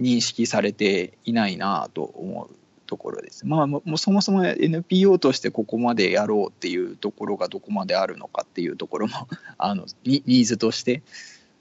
[0.00, 2.54] 認識されていないなと思う
[2.86, 3.46] ところです。
[3.46, 9.28] まあ、もうそもそも NPO としてここまでやろうっていうところがどこまであるのかっていうところも
[9.58, 11.02] あのニーズとして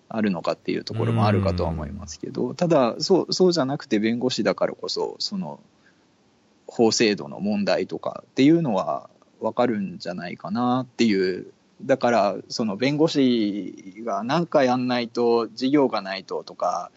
[0.07, 5.59] あるのかっていうところもあるかとは思いますけど、ただそうそうじゃなくて弁護士だからこそその
[6.67, 11.47] 法制度の問題とかっていうのは分かるんじゃないかなっていう
[11.81, 16.91] だからその弁護士が何かやんないと事業がないととか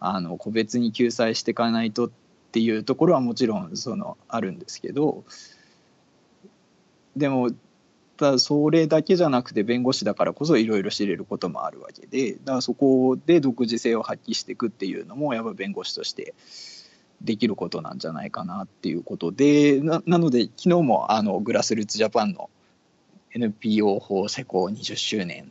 [0.00, 2.10] あの個別に救済していかないとっ
[2.52, 5.24] ていうところはもちろんそのあるんですけど
[7.16, 7.50] でも
[8.16, 16.34] ただそれだけじゃなくて弁護士だからこそいろいろ知れることもあるわけでだからそこで独自性を発揮していくっていうのもやっぱ弁護士として
[17.22, 22.50] できることなんじゃないかなっていうことでななので昨日もあのグラスルーツジャパンの
[23.34, 25.50] NPO 法施行20周年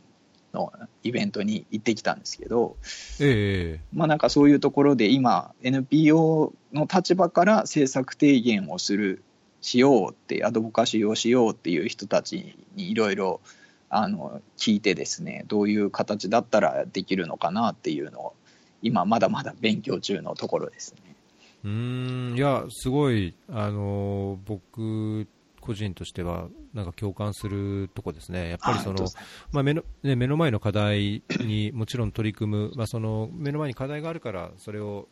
[0.52, 2.76] のイベントに行ってきたんですけど、
[3.20, 9.22] ええまあなんかそういうところで今 NPO の立場から政策提言をする
[9.60, 13.40] しようってアドボカシーをしようっていう人たちにいろいろ
[13.90, 18.34] あの聞いてですねどういう形だったらできるのかなっていうのを
[18.82, 21.14] 今まだまだ勉強中のところですね。
[21.64, 25.26] うんいやすごいあの僕
[25.64, 29.06] 個人としてはなんか共感するとこですね、やっぱりその、
[29.50, 35.08] まあ目のね、目の前の課題にもちろん取り組む、まあ、その目の前に課題があるから、それを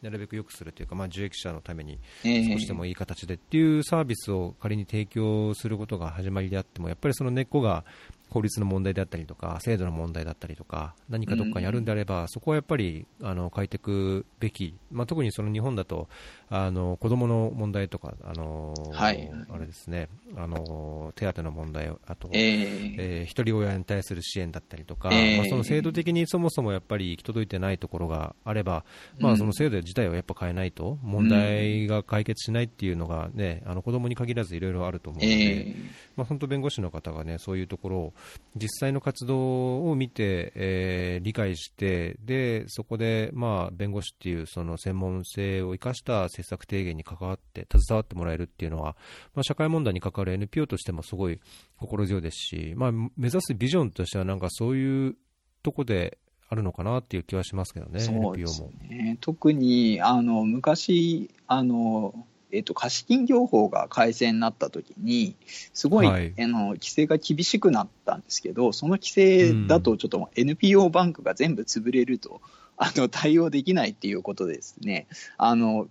[0.00, 7.84] なるべく良くするというか、まあ、受益者のために少しでもいい形でっていうサービスを仮に提供することが始まりであっても、やっぱりその根っこが
[8.30, 16.08] 法律の問題であったりとか、制度の問題だったりとか、何かどっかにあるんであれば、そこはやっぱりあの変えていくべき、まあ、特にその日本だと、
[16.48, 28.84] あの子供の問題とか、あのはい、あれですね、あの手当の問題、あと、えー、えー、一人親に対する支援だったりとか、えー、まあ、その制度的にそもそもやっぱり行き届いてないところがあれば、
[29.18, 35.74] まあ、その制度自体をやっぱ変えないと、問題が解決しないっていうのがね、あの子供に限らずいろいろあると思うので、えー、
[36.16, 38.13] まあ、本当弁護士の方がね、そういうところを
[38.56, 48.96] 実際の活動を見て、えー、理解して、でそこで、まあ、弁護士っていうその専門性を生かした政策提言に関わって、携わってもらえるっていうのは、
[49.34, 51.40] まあ、社会問題に関わる NPO としてもすごい
[51.76, 55.16] 心強いですし、まあ、目指すビジョンとしては、なんかそういう
[55.62, 59.18] とこであるのかなっていう気はしますけどね、そうですね。
[59.20, 62.14] 特にあの昔あの
[62.54, 65.34] えっと、貸金業法が改正になったときに、
[65.72, 72.40] すごい、はい、あの規制が厳しくなったんですけど、その規制だと、ちょっと NPO バンクが全部潰れると、
[72.76, 75.06] あの対応できないっていうことですね。
[75.36, 75.88] あの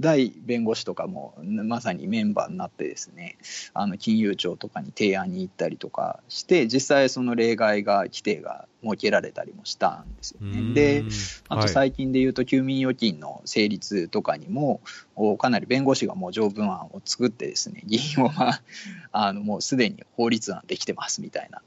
[0.00, 3.36] 大弁護士とかもまさにメンバーになってですね
[3.74, 10.72] あの金融庁とかに提案に行ったりとかして実際その例外が規定が設けられたりもしたんですよね。
[10.72, 11.04] で
[11.48, 14.80] あと最近で言うと休眠預金の成立とかにも、
[15.16, 18.62] はい、かなり弁護士がもう条文案を作ってですね議員を、まあ、
[19.10, 21.60] あのもうすでに法律案できてますみたいな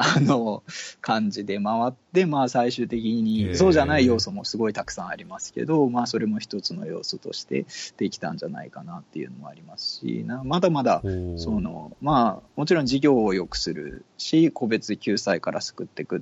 [0.00, 0.62] あの
[1.00, 11.02] 感じで回って、まあ、最終的にそうじゃない要素もすごいたくさんありますけど、まあ、それも一つの要素としてできたんじゃないかなっていうのもありますしなまだまだ
[11.36, 16.20] その、まあ、もちろん事業を良くするし個別救済から救っていくっ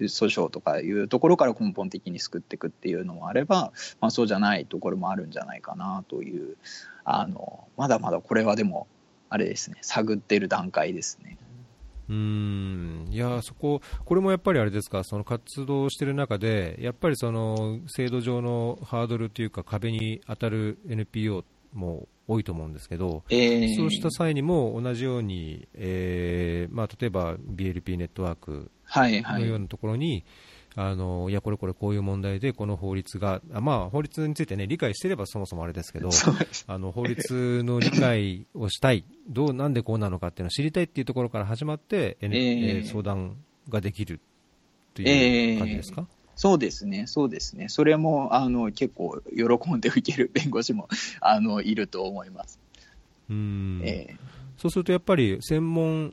[0.00, 6.56] 訴訟とかいうところから根本的に救っていくっていうのもあれば、まあ、そうじゃないところもあるんじゃないかなという
[7.04, 8.86] あのまだまだこれはでも
[9.28, 11.38] あれですね探ってる段階ですね。
[12.08, 13.06] うん。
[13.10, 30.24] いやそこ、これもやっぱりあれですか、その活動している中で、やっぱりその制度上のハードルというか、壁に当たる NPO も多いと思うんですけど、えー、そうした際にも同じように、えーまあ、例えば BLP ネットワークのようなところに、はいはい
[30.76, 36.10] あのいや、これこれこういう問題で、この法律が、あまあ、法律について、ね、理解していればそもそもあれですけど、
[36.66, 43.36] あの法律の理解をしたい、どうなんでこうなのかっていうのを知りたいっていうところから始まって、えー、相談
[43.68, 44.20] ができる
[44.94, 50.88] という感じですか、えーそうですね、そうですね、それもあの結構喜んで受ける弁護士も
[51.20, 52.58] あのいると思います。
[53.30, 56.12] うん、えー、そうするとやっぱり専門っ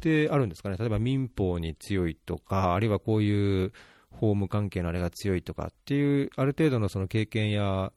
[0.00, 3.72] てあるんですかね、例えば民法に強いとか、あるいはこういう
[4.18, 7.92] 法務関係のあれが強いとかっていう、ある程度のその経験や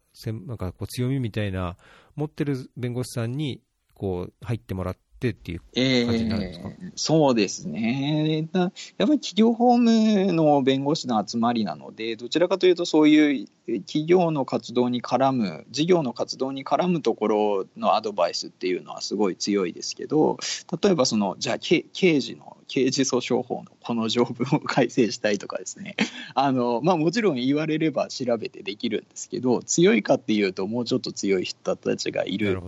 [0.47, 1.77] なんかこう強みみたいな、
[2.15, 3.61] 持ってる弁護士さんに
[3.93, 5.59] こう入ってもらって、っていう
[6.07, 8.49] 感じになるんですか、えー、そうですね。
[8.53, 20.37] やっぱり企業法務の弁護士の集まりなので、どちらかというとそういう企業の活動に絡む、事業の活動に絡むところのアドバイスっていうのはすごい強いですけど、
[20.81, 21.83] 例えばその、じゃあ刑
[22.19, 25.97] 事の刑事訴訟法のこの条文を改正したいとかですね。
[26.35, 32.61] あの、まあ、もちろん言われれば調べてできるんですけど強いかっていうともうちょっと強い人たちがいる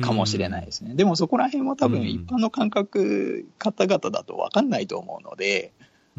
[0.00, 5.72] かもしれないですね、ね、でもそこら辺も多分一般の感覚方々だと分かんないと思うので。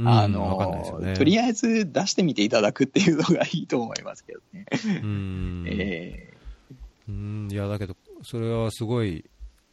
[0.05, 4.65] あの、ね、とりあえず出してみていただくっていうのがいいと思いますけどね。
[5.01, 9.25] うん、 えー、うんいやだけど、それはすごい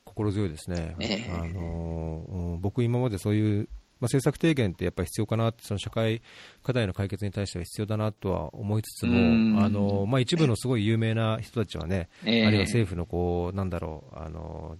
[0.05, 3.69] 心強いですね、えー、あの僕、今までそういう、
[4.01, 6.21] まあ、政策提言ってやっぱり必要かなその社会
[6.63, 14.77] 課題の解決に対しては必要だなとは思いつつも、あのまあ、一部のすごい有名な人たちはね、えー、あるいは政府のこうなんだろうあの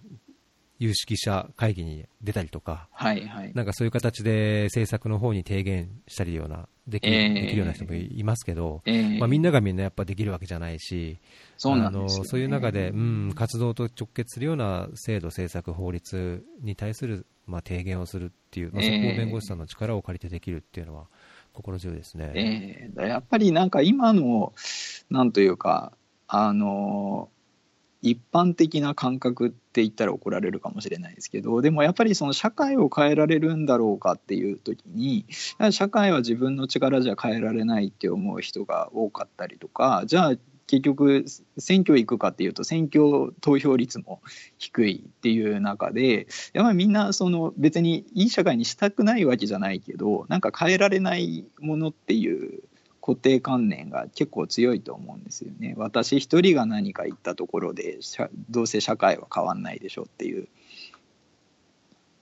[0.79, 11.19] 有識者会議に出たりとか、はいはい、なんかそういう形で政策の方に提言したりようなでき,、できるような人もいますけど、えー、まあ、みんながみんなやっぱできるわけじゃないし、
[11.57, 21.07] そうなんです、ね、そういう中で、うん、活動と直結するような制度、政策、法律に対する、まあ、提言をするっていう、まあ、そこを弁護士さんの力を借りてできるっていうのは、
[21.53, 24.53] 心強いですね、えー、やっぱりなんか今の、
[25.09, 25.93] なんというか、
[26.27, 27.29] あの
[28.05, 35.25] 一般的な感覚って言ったら怒られるかもしれないですけどでもやっぱりその社会を変えられるんだろうかっていう時に
[35.71, 40.35] 社会は自分の力じゃ変えられないって思う人が多かったりとかじゃあ
[40.67, 41.25] 結局
[41.57, 44.21] 選挙行くかっていうと選挙投票率も
[44.59, 52.65] 低いっていう中でやっぱりみんなその別にいい社会にしたくないわけじゃないけどなんか変えられないものっていう
[53.05, 55.75] 固定観念が結構強いと思うんですよね。
[55.77, 57.99] 私一人が何か言ったところで
[58.49, 60.49] どうせ社会は変わんないでしょっていう。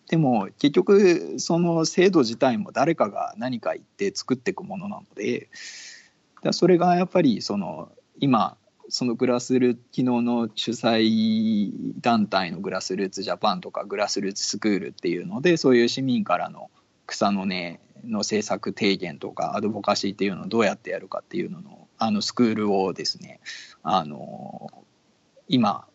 [0.08, 5.48] でも結局その制度自体も誰かが何か言って作っていくものなので
[6.42, 8.56] だそれがやっぱりその今
[8.88, 11.70] そのグラスル昨日の主催
[12.00, 16.70] 団体のグラスルーツジャパンとかグラスルーツスクールっていうのでそういう市民からの
[17.06, 23.40] 草の根の政策提言とかアドボカシーっていうのをどうやってやるかっていうののあのスクールをですね
[23.82, 24.84] あの
[25.48, 25.86] 今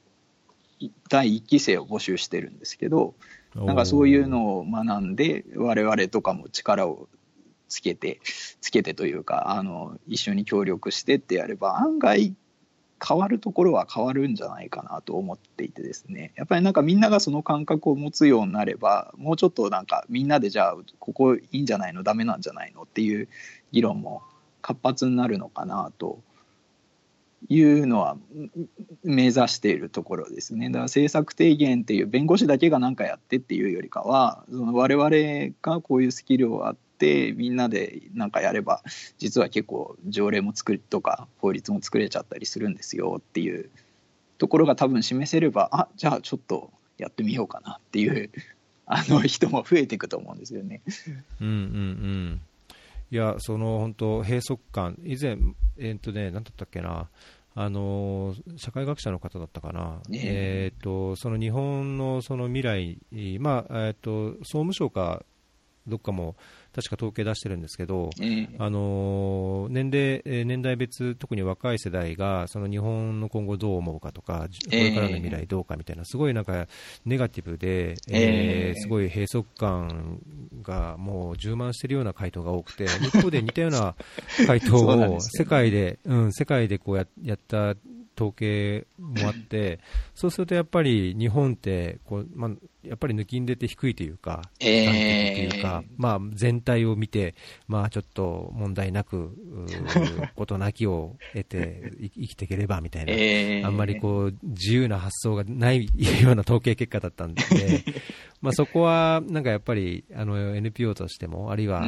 [1.10, 3.16] 第1期生を募集してるんですけど
[3.56, 7.10] なんかそういうのを学んで我々とかも力を
[7.68, 8.22] つけて
[8.62, 12.36] つけてというかあの一緒に協力してってやれば案外
[13.06, 23.28] 変わるところは変わるんじゃないかなと思っていてですねやっぱりなんかみんながその感覚を持つようになればもうちょっとなんかみんなでじゃあここいいんじゃないのダメなんじゃないのっていう
[23.72, 24.24] 議論も
[24.62, 26.20] 活発になるのかなと
[27.50, 28.18] いうのは
[29.04, 30.70] 目指しているところですね。
[30.70, 38.84] だから政策提言っていう弁護士だけが何かやってっていうよりかはその我々がこういうスキルをあってみんなでなんかやれば
[39.18, 43.70] 実は結構条例も作るとか法律も作れちゃったりするんですよっていう
[44.38, 48.32] ところが多分示せればあじゃあちょっとやってみようかなっていう
[48.88, 50.82] あの人も増えていくと思うんですよね。
[51.42, 52.42] うんうんうん。
[53.12, 55.38] いや、その本当、閉塞感、以前、
[55.78, 57.10] えー、っとね、なんだったっけな、
[57.60, 63.00] あの社会学者の方だったかな、えーと、その日本のその未来、
[63.40, 65.26] まあえーと、総務省か
[65.88, 66.36] どっかも
[66.78, 76.68] 確か統計出してるんですけど、えー、あの年齢年代別、特に若い世代がその日本の今後どう思うかとか、これからの未来どうかみたいな、すごいなんか
[77.04, 80.20] ネガティブで、えー、すごい閉塞感
[80.62, 83.96] がもう充満しているような回答が多くて、一方で似たような
[84.46, 87.76] 回答を 世界で、うん、世界でこうややった
[88.18, 89.80] 統計もあって、
[90.16, 92.52] そうするとやっぱり日本ってこう、まあ、
[92.84, 97.36] やっぱり抜きん出て低いというか、えー、っていうか、まあ、全体を見て、
[97.68, 99.36] まあ、ちょっと問題なく、
[100.36, 105.86] ことなきを得て生きていければみたいな、えー、あんまりこう自由な発想がない
[106.22, 107.44] ような統計結果だったんで、
[108.42, 111.86] まあそこはなんかやっぱりあの NPO としても、あるいは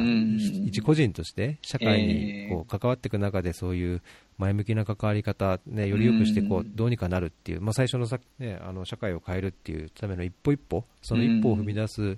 [0.66, 4.02] 一個人として社会にこう関わっていく中で、そういう
[4.40, 12.16] 前向きな関わり方、ね、より良くしてこうどうにかなるっていう、まあ、最初のさ、ね、あの社会を変えるっていうための一歩一歩、その一歩を踏み出すっ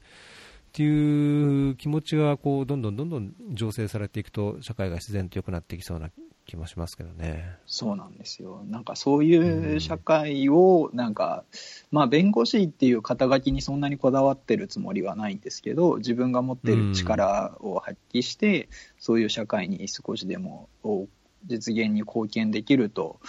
[0.73, 6.11] ていう気持ちがこうどんどんどんどん醸成されていくと、社会が自然と良くなっていきそうな
[6.47, 7.57] 気もしますけどね。
[7.67, 8.65] そうなんですよ。
[8.69, 11.55] なんかそういう社会を、なんか、う
[11.95, 20.69] ん、まあ弁護士っていう肩書きにそんなにこだわってるつもりはないんですけど、自分が持ってる力を発揮して、うん、そういう社会に少しでも
[21.45, 23.21] 実現に貢献できると、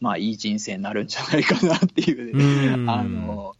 [0.00, 2.36] まあいい人生になるんじゃないかなっていう、
[2.74, 3.54] うん、あの、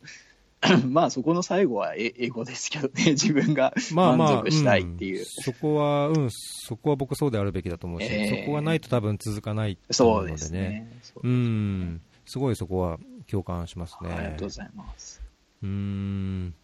[0.89, 5.17] まあそこの最後は英語ですけどね、 自分が満足したいっていう。
[5.17, 10.39] まあまあうん、そこは、うん、そこは僕そうであるべきだと思うし、えー、そこがないと多分続かないと思うのでね。
[10.39, 11.01] そうですね。
[11.23, 12.99] うん、すごいそこは
[13.29, 14.11] 共感しますね。
[14.11, 15.23] ありがとうございます。
[15.63, 16.55] うん。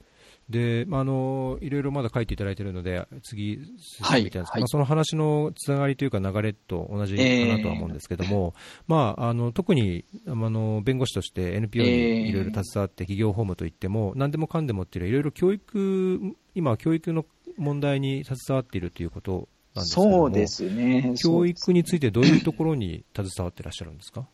[0.52, 7.22] で、まあ、あのいろいろまだ書いていただいているので、次、進めていたんですけど、はいはい、まあ、その話のつながりというか、流れと同じか
[7.56, 17.24] なとは思うんですけども、えー、まあ、あの特にあの弁護士として NPO にいろいろ携わって、企業法務といっても、何でもかんでもっていうのは、いろいろ教育、今、教育の
[17.56, 21.14] 問題に携わっているということなんですけども、そうですね。
[21.22, 24.28] 教育について、どういうところに携わっていらっしゃるんですか？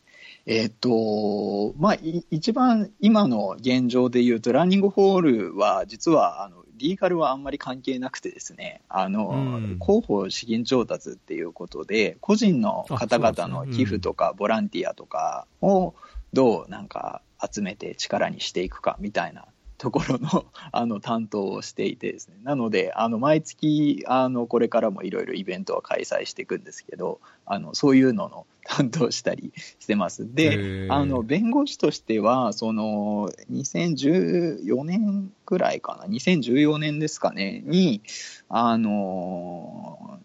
[0.45, 1.97] えっ、と、まあ、
[2.31, 15.93] 一番今の現状で言うと、ランニングホールは、実は、あの、リーガルはあんまり関係なくてですね、あの、うん、広報資金調達っていうことで、個人の方々の寄付とかボランティアとかを
[16.33, 19.45] どうなんか集めて力にしていくかみたいな
[19.79, 22.35] ところの あの担当をしていてですね。
[22.43, 30.35] なのであの毎月あのこれからもいろいろイベントは開催していくんですけどあのそういうのの 担当したりしてます。
[30.35, 36.05] であの弁護士としてはその2014年くらいかな。
[36.05, 37.63] 2014年ですかね。
[37.65, 38.01] に
[38.49, 40.19] あの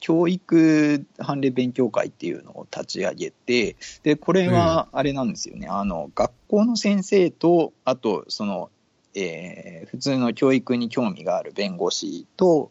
[0.00, 8.70] 教育判例勉強会っていうのを立ち上げて、で、これはあれなんですよね、あの、学校の先生と、あと、その、
[9.14, 12.70] えー、普通の教育に興味がある弁護士と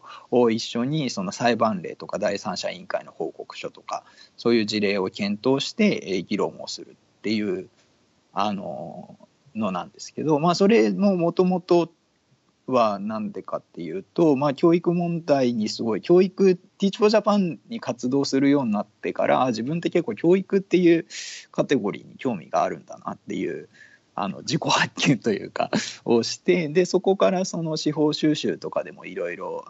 [0.50, 4.04] 一緒にその裁判例とか第三者委員会の報告書とか
[4.36, 7.68] そういう事例を検討して、えー、議論をするっていう
[8.32, 9.16] あの
[9.54, 11.88] のなんですけど、まあ、それももともと
[12.66, 21.06] はなんでかっていうと、まあ、教育問題にすごい教育 Teach for Japan に活動するようになってから自分って結構教育っていう
[21.50, 23.68] カテゴリーに興味があるんだなっていう
[24.14, 25.70] あの自己発見というか
[26.04, 29.64] をしてでそこからその司法収集とかでもいろいろ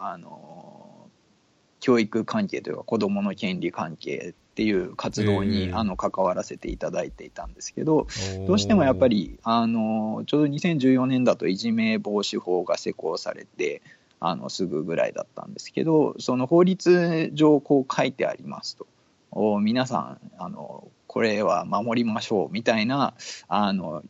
[1.79, 8.05] 教育関係というか子どもの権利関係っていう活動にあの関わらせていただいていたんですけど、
[8.45, 13.81] どうしてもやっぱりあのちょうど2014年だといじめ防止法が施行されて
[14.19, 18.85] あのすぐぐらいだったんですけどその法律上こう書いてありますと。
[19.59, 23.15] 皆さんあのこれは守りましょうみたいな
[23.47, 24.03] あの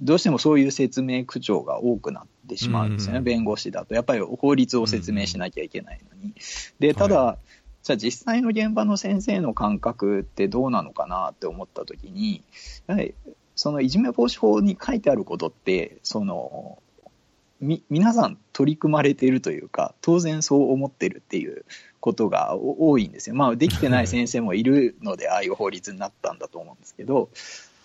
[0.00, 3.96] どうしてもそういう説明口調が多くなってしまうんですよね、うん、弁護士だと。
[3.96, 6.34] やっぱり法律を説明しなきゃいけないのに。
[6.78, 7.38] で、ただ、はい
[7.86, 12.42] じゃあ実際の現場の先生の感覚ってどうなのかなって思った時に、
[12.88, 13.14] やはり
[13.54, 16.82] そのいじめ防止法に書いてあることって、その、
[17.60, 21.64] み、皆さん取り組まれているというか、当然そう思ってるっていう
[22.00, 23.36] ことが多いんですよ。
[23.36, 27.30] まあ、できてない先生もいるので、ああいう法律になったんだと思うんですけど、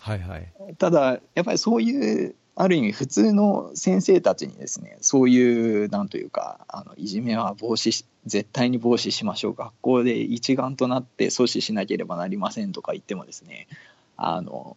[0.00, 0.52] はいはい。
[0.78, 9.54] ただ、やっぱりそういうある意味普通の先生たちにですねそういうなんというかあのいじめは防止絶対に防止しましょう。
[9.54, 13.68] 学校で一丸となって阻止しなければなりませんとか言ってもですね
[14.16, 14.76] あの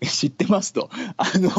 [0.00, 1.50] 知ってますとあの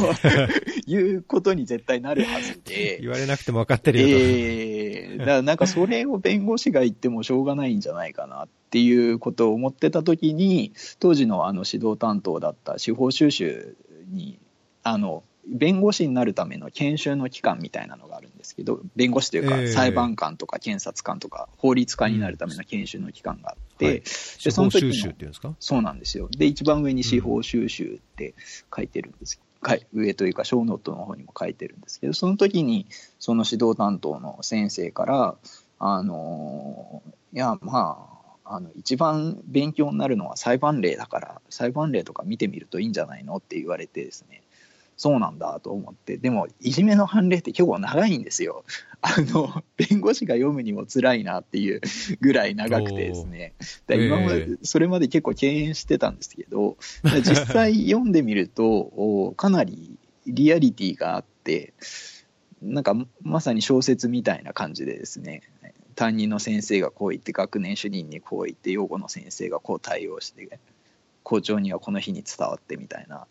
[0.87, 2.99] いうことに絶対なるはずで。
[3.01, 13.75] 言われなくても分かってるよと、えー、だからなんかそれを弁護士が言ってもしょうがないんじゃないかなっていうことを思ってた時に当時のあの指導担当だった司法修習
[14.09, 14.39] に
[14.87, 23.91] あの弁護士になるための研修の期間みたいなのがあるんですけど、弁護士というか、裁判官とか検察官とか、法律家になるための研修の期間があって、うん。
[23.91, 24.01] はい、
[24.43, 26.29] でその時のそうなんですよ。
[26.29, 28.33] で、一番上に司法収集って
[28.75, 29.39] 書いてるんです。
[29.93, 32.85] 上というか、小ノートの方にも書いてるんですけど、その時に、
[33.19, 35.35] その指導担当の先生から、
[35.79, 38.09] あのいや、ま
[38.45, 43.37] あ、あの一番勉強になるのは裁判例だから、裁判例とか見てみるといいんじゃないの？
[43.37, 44.41] って言われてですね、
[44.97, 48.63] そうなんだと思って、でも、いじめの判例って結構長いんですよ。
[49.01, 51.81] あの、弁護士が読むにも辛いなっていう
[52.21, 53.53] ぐらい長くてですね、
[53.89, 61.73] 今まで、それまで結構敬遠してたんですけど、実際 読んでみると、かなりリアリティがあって、
[62.61, 65.41] なんかまさに小説みたいな感じでですね、
[65.95, 70.59] 担任の先生がこう言って、学年主任にこう言って、養護の先生がこう対応して、
[71.23, 73.27] 校長にはこの日に伝わってみたいな。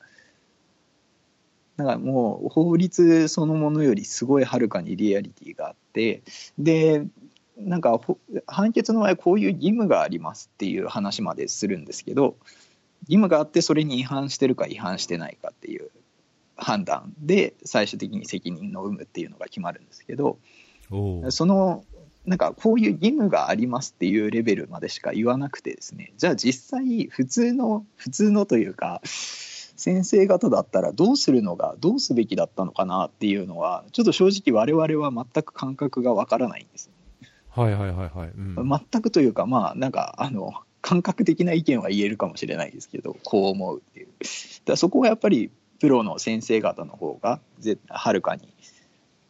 [1.77, 6.22] だからもう法律そのものよりすごいはるかにリアリティがあって
[6.59, 7.05] で
[7.57, 8.01] なんか
[8.47, 12.37] 判決の場合こういう義務がありますっていう話までするんですけど
[13.03, 15.91] 義務があってそれに違反してるか違反してないかっていう
[16.57, 20.39] 判断で最終的に責任の有無っていうのが決まるんですけど
[21.31, 21.85] その
[22.27, 29.03] なんかこういう義務がありますっていうレベルまでしか言わなくてですねじゃあ実際普通の普通のというか
[29.77, 36.91] 先生方だったらどうするのがどうすべきだったのかなっていうのはちょっと正直我々は全く感覚がわからないんです、
[37.22, 44.09] ね、はいはいはいはい、うん、全くというかまあなんかあの感覚的な意見は言えるかもしれないですけどこう思うっていう。
[44.66, 45.51] だそこはやっぱり
[45.81, 47.41] プロの先生方の方が
[47.89, 48.53] はるかに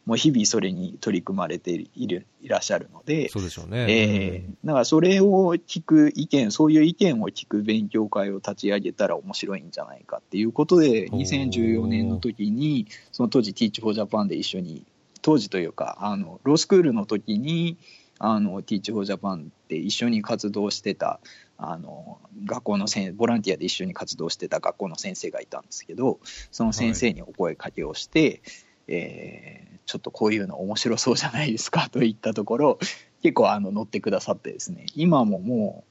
[0.05, 3.85] もう日々それに取り組まれているいらっしゃるので、そうでしょうね。
[3.89, 14.85] えー、だからそれを聞く意見、そういう意見を聞く勉強会を立ち上げたら面白いんじゃないかっていうことで、2014年の時に、その当時 Teach for Japan で一緒に、
[15.23, 17.77] 当時というか、あの、ロースクールの時に、
[18.19, 21.19] あの、Teach for Japan で一緒に活動してた、
[21.57, 26.19] あの学校の先ボランティアで一緒に活動してた学校の先生がいたんですけど
[26.51, 28.41] その先生にお声かけをして、
[28.87, 32.79] えー、ちょっとこういうの面白そうじゃないですかと言ったところ
[33.21, 35.83] 結構あの乗ってくださってですね今もも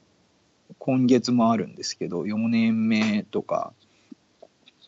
[0.71, 3.73] う今月もあるんですけど4年目とか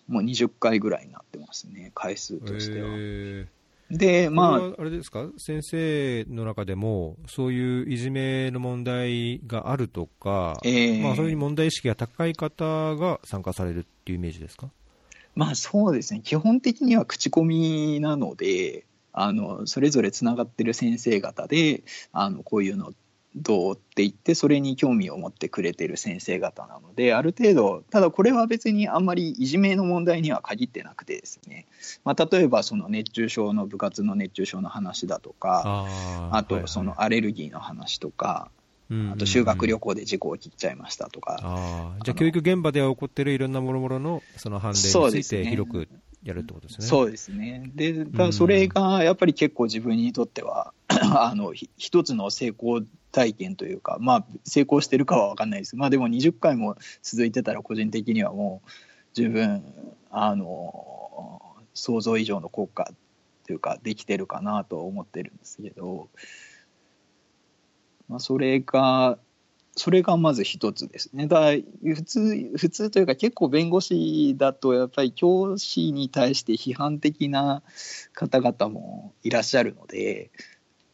[0.07, 3.47] もう20回ぐらいになってますね回数としては。
[3.89, 4.81] で、まあ。
[4.81, 14.69] あれですか、先生の中でも、そういういじめの問題があるとか、えー、まあ、そういう問題意識が高い方が参加されるっていうイメージですか？
[15.37, 22.91] まあそうですね、基本的には口コミなので、あのそれぞれつながってる先生方で、あのこういうの
[23.35, 31.67] どうって言って、それに興味を持ってくれてる先生方なので、ある程度、ただこれは別にあんまりいじめの問題には限ってなくてですね、
[32.03, 35.85] まあ、例えばその熱中症の部活の熱中症の話だとか、
[36.31, 38.49] あとそのアレルギーの話とか、
[38.89, 41.39] あと修学旅行で事故を切っちゃいましたとか。
[41.41, 45.89] あじゃあ、教育現場では起こっているいろんなもろもろのその判例について広く
[46.23, 46.87] やるってことですね。
[46.87, 47.69] そうですね。
[47.75, 52.81] で、だそれがやっぱり結構自分にとっては、 あの一つの成功
[53.11, 55.75] 体験というか、まあ、成功してるかは分かんないです。
[55.75, 58.69] まあ、でも20回も続いてたら、個人的にはもう
[59.13, 59.63] 十分、
[60.09, 61.41] あの
[61.73, 62.91] 想像以上の効果
[63.45, 66.07] というか、できてるかなと思ってるんですけど。
[68.07, 69.17] まあ、それが、
[69.75, 71.27] それがまず一つですね。
[71.27, 71.51] だ
[71.83, 77.61] 普通、普通というか結構弁護士だとやっぱり教師に対して批判的な
[78.13, 80.31] 方々もいらっしゃるので、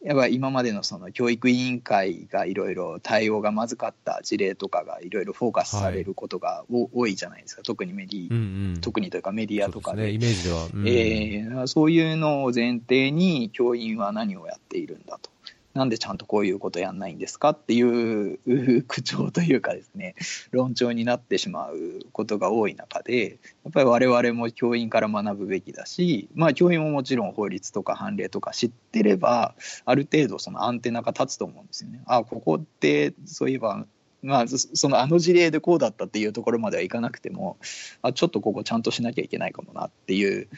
[0.04, 10.02] やっぱ今までのその教育委員会がいろいろ対応がまずかった事例とかがいろいろフォーカスされることが、はい、多いじゃないですか、特にメディ、うんうん、特にというかメディアとかで。
[10.02, 15.30] ね、イメージでは、うん、えー、そういうのを前提に教員は何をやっているんだと。
[15.74, 18.38] なんでちゃんとこういうことやんないんですかっていう
[18.84, 20.14] 口調というかですね
[20.52, 29.54] 論調になってしまうことが多い中でやっぱり我々も教員から学ぶべきだしまあ教員ももちろん法律とか判例とか知ってれば
[29.84, 32.00] ある程度そのアンテナが立つと思うんですよね。
[32.06, 33.84] あここってそういえば
[34.22, 37.58] まあ、そのあの事例でこうだったっていうところまではいかなくても
[38.00, 40.48] あちょっとここちゃんとしなきゃいけないかもなっていう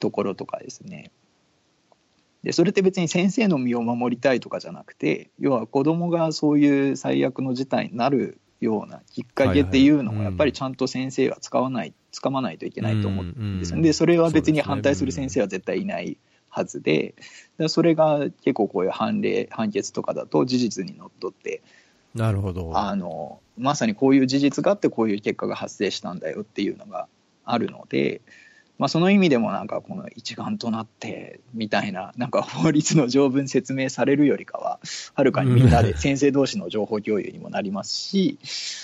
[0.00, 1.12] ところとかですね
[2.44, 16.18] でそれって別に先生の身を守りたいとかじゃなくて要は子どもがそういう最悪の事態になるようなきっかけっていうのもやっぱりちゃんと先生は使わない、使わないといけないと思うんですよ、でそれは別に反対する先生は絶対いない
[16.48, 17.14] はずで
[17.68, 21.62] それが結構こういう判例判決とかだと事実にのっとって
[22.14, 22.70] なるほど。
[22.78, 27.08] あのまさにこういう事実があってこういう結果が発生したんだよっていうのが
[27.44, 28.20] あるので
[28.76, 34.80] まあ、その意味でもなんかこの一丸となってみたいな なんか法律の条文説明されるよりかは
[35.14, 38.38] はるかにみんなで先生同士の情報共有にもなりますし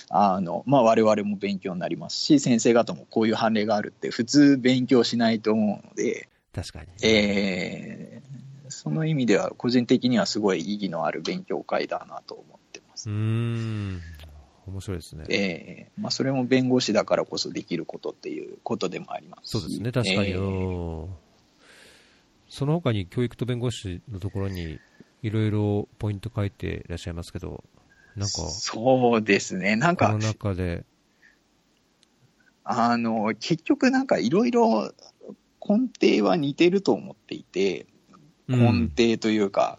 [0.09, 13.11] あの、まあ、我々も勉強になりますし先生方もこういう判例があるって普通勉強しないと思うので確かに、えー、その意味では個人的にはすごい意義のある勉強会だなと思ってます。
[13.11, 14.01] うん
[14.70, 15.24] 面白いですね。
[15.28, 20.30] ええー、まあ、それも弁護士だからこそできることっていうことでもありますそうですね、確かに。
[20.30, 21.08] えー、
[22.48, 24.78] その他に教育と弁護士のところに
[25.22, 27.64] いろいろポイント書いていらっしゃいますけど、
[28.16, 28.30] なんか。
[28.48, 30.16] そうですね、なんか。
[30.16, 30.84] 中で。
[32.64, 34.92] あの、結局なんかいろいろ
[35.66, 37.86] 根底は似てると思っていて、
[38.48, 39.78] 根底というか、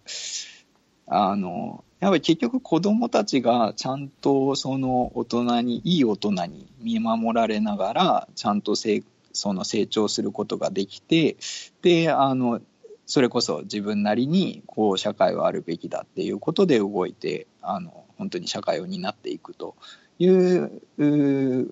[1.08, 11.38] うん、あの、やっぱり結局子供たちがちゃんとその大人に、いい大人に見守られながら、ちゃんとせその成長することができて、
[11.84, 12.60] で、あの、
[13.06, 19.76] それこそ自分なりにこう社会はあるべきだっていうことで動いて、あの、本当に社会を担っていくと
[20.18, 21.72] いう、う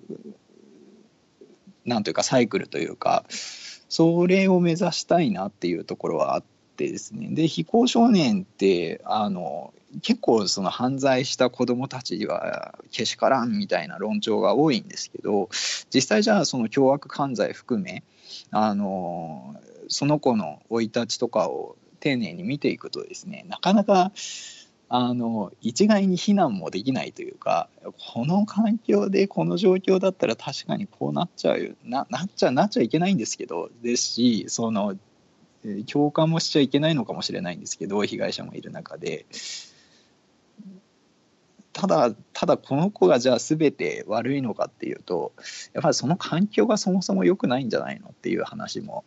[1.84, 7.28] なんというかサイクルというか、それを目指したいなっていうところはあって、ですね。
[7.30, 9.72] で非行少年ってあの
[10.02, 15.48] 結構その犯罪した子どもたちはけしからんみたいな論調が多いんですけど
[15.92, 18.04] 実際じゃあその凶悪犯罪含め
[18.50, 19.56] あの
[19.88, 24.12] その子の生い立ちとかを丁寧に見ていくとですねなかなか
[24.92, 27.68] あの一概に非難もできないというか
[28.12, 34.96] この環境でこの状況だったら確かにこうなっちゃうななっちゃなっちゃいけないんですけどですしその
[35.90, 39.26] 共感もしちゃいけないのかもしれないんですけど被害者もいる中で。
[41.72, 45.32] ただ、ただこの子がじゃあ全て悪いのかっていうと、
[45.72, 49.04] やっぱりその環境がそもそも良くないんじゃないのっていう話も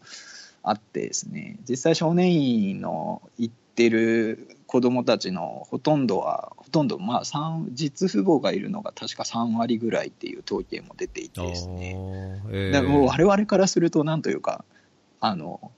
[0.63, 11.95] あってですね、実際少年院の行ってる子どもたちのほとんどは、ほとんど、まあ、実父母がいるのが確か3割ぐらいっていう統計も出ていてですね、
[12.49, 14.63] えー、もう我々からすると、なんというか、
[15.19, 15.71] あの、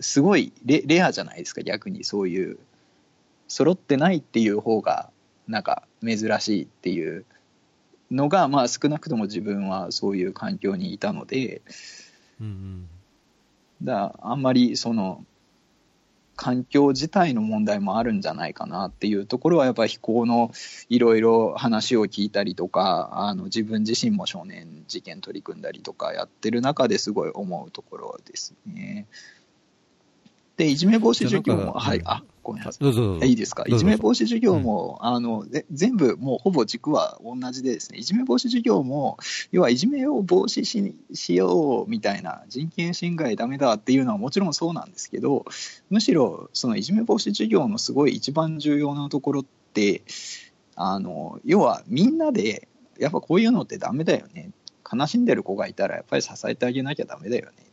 [0.00, 2.58] すごいレレアじゃないですか、逆にそういう、
[3.48, 5.10] 揃ってないっていう方が、
[5.46, 7.24] なんか珍しいっていう
[8.10, 11.62] のが、まあ、少なくとも自分はそういう環境にいたので、
[12.40, 12.88] うんうん、
[13.82, 15.24] だあんまりその
[16.36, 20.52] 環境自体の問題もあるんじゃないかなっていうところはやっぱり非行の
[20.90, 29.06] いろいろ話を聞いたりとかあの自分自身も少年事件取り組んだりとかやってる中ですごい思うところですね。
[30.56, 32.84] で、いじめ防止授業も、はい、あ、ごめんなさい。
[32.84, 33.64] どうぞどうぞいいですか？
[33.68, 39.18] いじめ防止授業も、うん、あの、全部、もうほぼ軸は同じでですね、いじめ防止授業も、
[39.52, 45.44] 要はいじめを防止ししようみたいな、人権侵害ダメだっていうのはもちろんそうなんですけど、
[45.90, 49.44] むしろ、そのいじめ防止授業のすごい一番重要なところっ
[49.74, 50.02] て、
[50.74, 54.52] あの、要はみんなで、やっぱこういうのってダメだよね。
[54.90, 57.65] 悲しんでる子がいたら、やっぱり支えてあげなきゃダメだよね。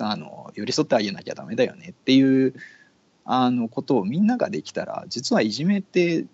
[0.00, 2.54] あの寄り添ってあげなきゃダメだよねっていう
[3.24, 6.26] あのことをみんなができたら実はいじめって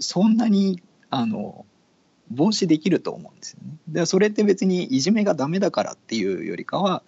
[0.00, 1.64] そんなにあの
[2.30, 3.76] 防止できると思うんですよね。
[3.88, 7.02] でそれって別にいじめがダメだからっていうよりかは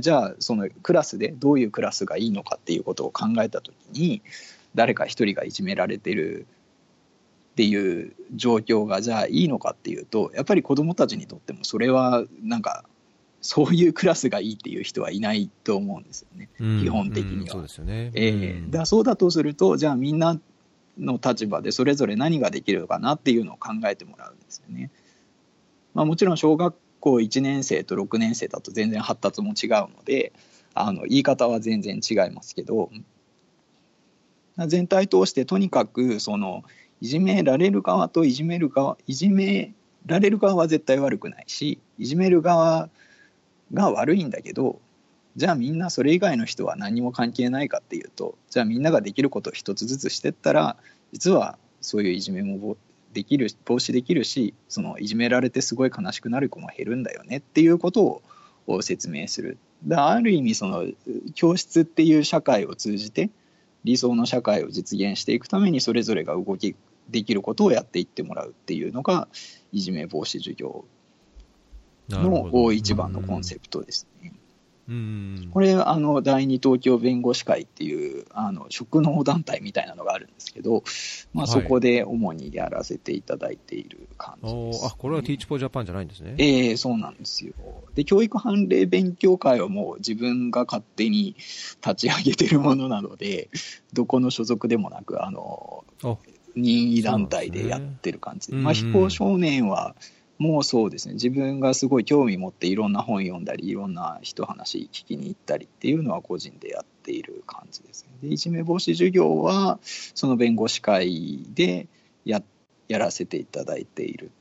[0.00, 4.22] じゃあそのクラスでどういうクラスがいいのかっていうことを考えた時に
[4.74, 6.46] 誰か一人がいじめられてる
[7.52, 12.84] っていう状況がじゃあいいのかっていうとやっぱり子どもたちにとってもそれはなんか
[13.42, 17.52] そういうクラスがいいっていう人はいないと思うんですよね、うん、基本的には。
[17.52, 20.38] そうですよね、えー、だそうだとすると、じゃあみんな
[20.98, 24.90] の立場でそれぞれ何ができるのかなっていうのを考えてもらうんですよね。
[25.92, 30.32] まあ、もちろん小学校1年生と6年生だと全然発達も違うので、
[30.74, 32.90] あの言い方は全然違いますけど、
[34.56, 36.62] 全体通してとにかくその
[37.00, 39.72] いじめられる側といじめる側いじめ
[40.06, 42.88] られる側は絶対悪くないしいじめる側
[43.72, 44.80] が悪いんだけど
[45.36, 50.76] じゃあみんなそれ以外の人は何も関係ないかっていうとじゃあみんなができることを一つずつしてったら
[51.12, 52.76] 実はそういういじめも
[53.12, 58.22] できる防止できるしそのいじめられてすごい悲しくなる子も減るんだよねっていうこと
[58.66, 59.58] を説明する。
[59.84, 60.86] だある意味その
[61.34, 63.30] 教室っていう社会を通じて
[63.84, 66.76] 理想の社会を実現していくためにそれぞれが動き
[67.10, 69.26] できることをやっていってもらうっていうのが
[69.72, 70.84] いじめ防止授業
[72.08, 74.32] の一番のコンセプトですね。
[74.88, 80.82] うこれあの第二東京弁護士会っていうあの職能団体みたいなのがあるんですけど、
[81.32, 86.34] まあ、そこで主にやらせていただいている感じです、ね、あこれは Teach for Japan じゃないんですね。
[86.38, 87.54] ええー、そうなんですよ。
[87.94, 91.36] で教育判例勉強会はもう自分が勝手に
[91.84, 93.50] 立ち上げてるものなので、
[93.92, 95.84] どこの所属でもなく、あの
[96.56, 99.94] 任意団体でやってる感じね、まあ、非行少年は、
[100.42, 101.14] もうそうですね。
[101.14, 108.28] 自分がすごい興味持っていろんな本読んだりいろんな人話聞きに行ったりっていうのは個人でやっている感じですね。
[108.28, 111.86] でいじめ防止授業はその弁護士会で
[112.24, 112.42] や
[112.88, 114.32] やらせていただいている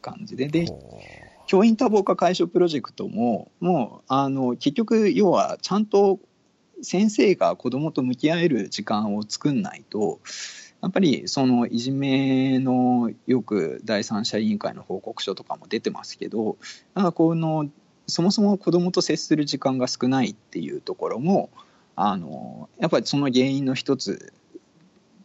[0.00, 0.48] 感じで。
[0.48, 0.68] で
[1.46, 6.18] 教員多忙化解消プロジェクトももうあの結局要はちゃんと
[6.80, 10.20] 先生が子どもと向き合える時間を作んないと
[10.84, 16.58] やっぱりそのいじめのよく第三者委員会の報告書とかも出てますけど
[16.94, 17.70] なんかこの
[18.06, 21.48] そもそも子どもと接する時間が少ないっていうところも
[21.96, 24.34] あのやっぱりその原因の一つ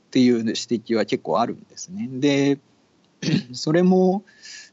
[0.08, 2.08] っていう指摘は結構あるんですね。
[2.10, 2.60] で
[3.52, 4.24] それも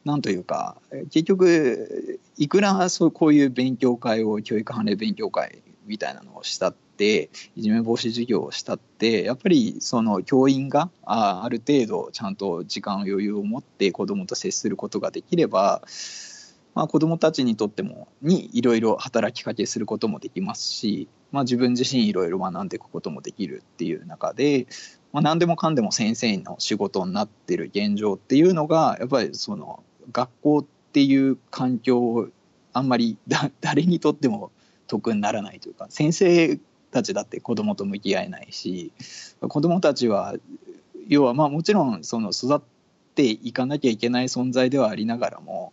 [0.04, 0.76] なんというか
[1.10, 15.82] 結局いくらそうこういう勉強会を教育判例勉強会みたいなのをしたっていじめ防止授業をしたってやっぱりその教員があある程度ちゃんと時間余裕を持って子どもと接することができれば、
[16.74, 24.66] まあ、子どもたちにとってもにいろいろ働きかけすることもできますし、まあ、自分自身いろいろ学んでいくこともできるっていう中で、
[25.12, 29.82] まあ、何でもかんでも先生の仕事になってる現状っていうのがやっぱりその
[30.12, 32.28] 学校っていう環境を
[32.72, 33.16] あんまり
[33.60, 34.50] 誰にとっても
[34.86, 36.58] 得にならないというか先生
[36.90, 38.92] たちだって子供と向き合えないし
[39.40, 40.34] 子供たちは
[41.08, 42.60] 要はまあもちろんその育っ
[43.14, 45.72] ていかなきゃいけない存在ではありながらも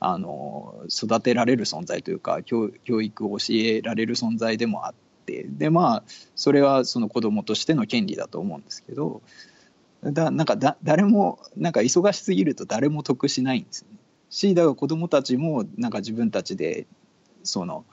[0.00, 4.94] あの育てられる存在というか教育を教えられる存在でもあっ
[5.26, 6.02] てでまあ
[6.34, 9.22] それはその子供としての権利だと思うんですけど
[10.02, 13.96] だなんかだ誰もなんか忙しすぎると誰も得しないんですね。
[14.30, 16.86] しだから子供たちもなんか自分たちで
[17.44, 17.84] その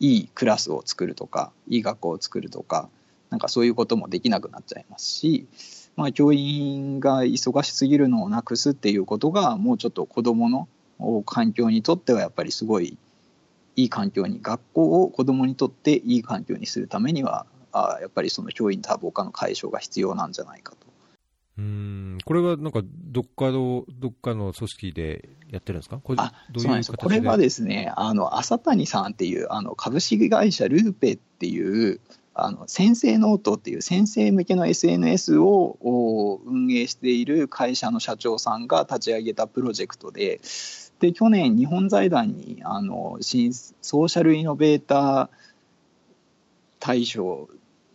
[0.00, 2.88] いいクラスを作るとかいい学校を作るとか
[3.30, 5.46] なんかそういうこともできなくなっちゃいますし、
[5.96, 10.68] まあ、教員が忙しすぎるのをなくすっていうことがもうちょっと子どもの
[11.24, 12.96] 環境にとってはやっぱりすごい
[13.76, 20.85] いい環境に学校を子どもにとっていい環境にするためにはあやっぱりその教員多忙化の解消が必要なんじゃないかと。
[21.58, 22.18] うん。
[22.24, 25.98] これはなんかどっかのどっかの組織でやってるんですか？
[26.02, 32.00] これあそうなんですこれはですねあの朝谷さんっていうあの株式会社ルーペっていう
[32.34, 40.40] あの先生ノートっていう先生向けの SNS を運営している会社の社長さんが立ち上げたプロジェクトで
[41.00, 45.28] で去年日本財団にあの新ソーシャルイノベーター
[46.78, 47.48] 大賞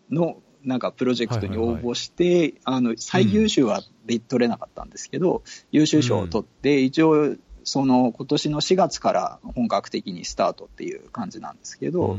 [0.10, 3.82] のなんかプロジェクトに応募して、あの最優秀は
[4.28, 5.42] 取れなかったんですけど、うん、
[5.72, 12.18] 優秀賞を取って、一応、その今年の4月から本格的にスタートっていう感じなんですけど、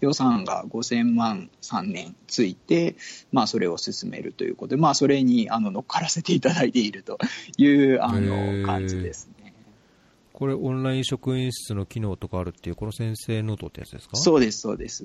[0.00, 2.96] 予算が5000万3年ついて、
[3.30, 7.18] まあ、それを進めるということで、まあ、それにあの乗っからせていただいていると
[7.58, 9.52] いうあの感じですね。
[10.32, 14.16] これ、オンライン職員室の機能とかあるっていう、この先生ノートってやつですか？
[14.16, 15.04] そうです、そうです。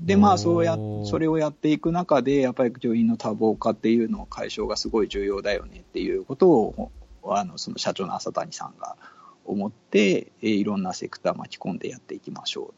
[0.00, 6.92] でまあそうやそれをやっていく中でやっぱり教員の多忙化っていうの解消がすごい重要だよねっていうことを
[7.24, 8.96] あのその社長の浅谷さんが
[9.44, 12.74] 思っていろんなセクター巻き込んでやっていきましょ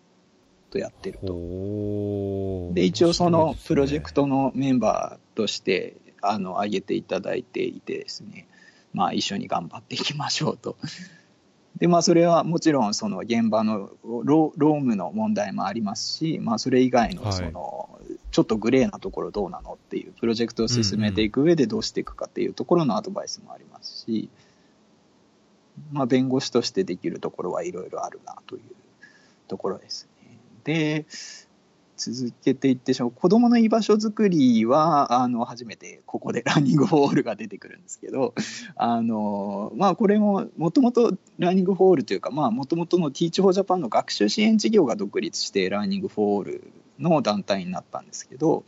[0.69, 2.73] うとやってると。
[2.75, 8.47] で一応そのプロジェクトのメンバーとしてあの挙げていただいていてですね
[8.93, 10.77] まあ一緒に頑張っていきましょうと。
[11.77, 17.99] でまあ、それはもちろんその現場の労務の問題もありますし、まあ、それ以外のその、
[18.31, 24.29] ちょっとグレーなところどうなのっていうプロジェクトを進めていく上でどうしていくかっていうところのアドバイスもありますし、
[25.93, 28.63] まあ、弁護士としてできるところはいろいろあるなという
[29.49, 30.39] ところですね。
[30.65, 31.07] で
[32.01, 38.35] 続けていってしまう子どもの居場所づくりはあの初めてここで ランニングホールが出てくるんですけど
[38.75, 48.65] あの、まあ、これももともとランニングホールというかもともとの Teach for Japan の学習支援事業が独立してランニングホールの団体になったんですけど、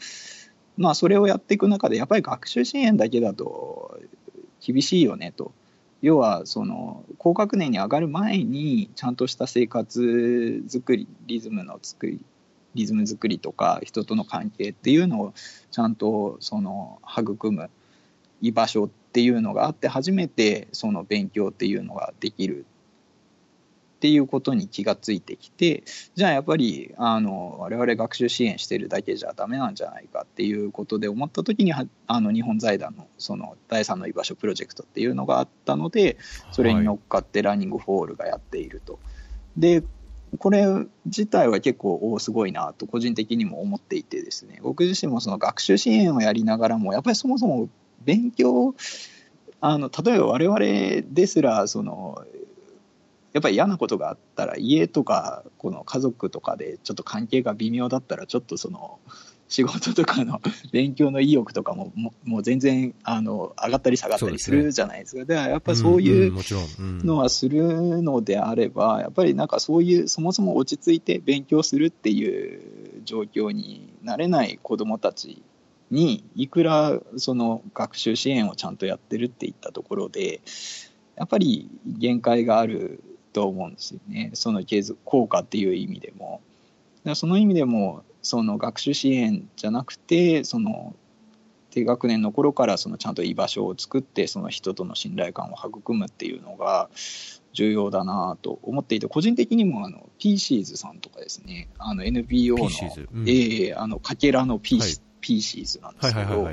[0.77, 3.99] まあ、それをやっていく中でやっぱり学習支援だけだと
[4.61, 5.53] 厳しいよねと。
[6.03, 12.25] 要はその高学年に上がる前にちゃんとした生活作りリズムの作り
[12.75, 15.35] リズム作りとか人との関係っていうのを
[15.71, 17.71] ちゃんとその育む
[18.41, 22.67] 居場所っていうのがあって初めてその勉強っていうのができる
[23.97, 25.85] っていうことに気がついてきて
[26.17, 31.87] じゃあやっぱりあの我々学習支援してるだけじゃダメなんじゃないかっていうことで思った時にあ
[32.21, 36.17] の日本財団のその第三の居場所プロジェクトっていうのがあったので
[36.51, 38.99] それに乗っかってランニングフォールがやっていると。
[39.57, 39.85] で
[40.39, 40.67] これ
[41.05, 44.61] 自体は結構おすごいなと個人的にも思っていてですね。
[44.63, 47.69] 僕自身もその学習支援をやりながらもやっぱりそもそも
[48.05, 48.75] 勉強
[49.61, 50.59] あの例えば我々
[51.11, 52.25] ですらその
[53.33, 58.99] やっぱり嫌なことがあったら家とかこの家族とかでちょっと関係が微妙だったらちょっとその
[59.53, 60.41] 仕事とかの
[60.73, 65.17] 勉強の意欲とかもももう全然あの上がったり下がったりするじゃないですか。
[65.17, 66.33] すね、だからやっぱりそういう
[67.05, 72.63] のはするのであれば、やっぱりなんかそういうそもそも落ち着いて勉強するっていう
[73.05, 75.43] 状況になれない子どもたち
[75.91, 80.41] にいくらその学習支援をちゃんとやってるっていったところで
[81.15, 83.03] やっぱり限界がある
[83.35, 84.31] と思うんですよね。
[84.33, 86.41] その継続効果っていう意味でも。
[87.05, 90.95] だその意味でもその学習支援じゃなくてその
[91.71, 96.91] 低学年の頃からそのちゃんと居場所を作ってその人との信頼感を育むっていうのが
[97.55, 102.65] 重要だなと思っていて個人的にもあの PCs さんとかですねあの NPO の、
[103.13, 104.93] うん、えー、あのかけらの PC、はい、
[105.23, 106.49] PCs なんですけど、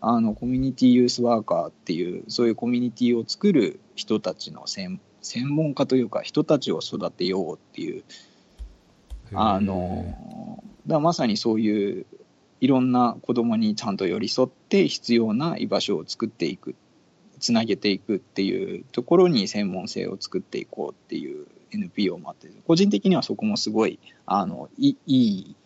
[0.00, 8.04] あのコミュニティユースワーカーっていうそういうコミュニティを作る人たちの専専門家というか人たちを育てようっていう
[9.32, 12.06] あのだまさにそういう
[12.60, 16.74] いろんな子供にちゃんと寄り添って必要な居場所を作っていく
[17.40, 25.56] つなげていくっていうところに専門性を作っていこうっていう NPO もあって個人的にはそこもすごいあのいい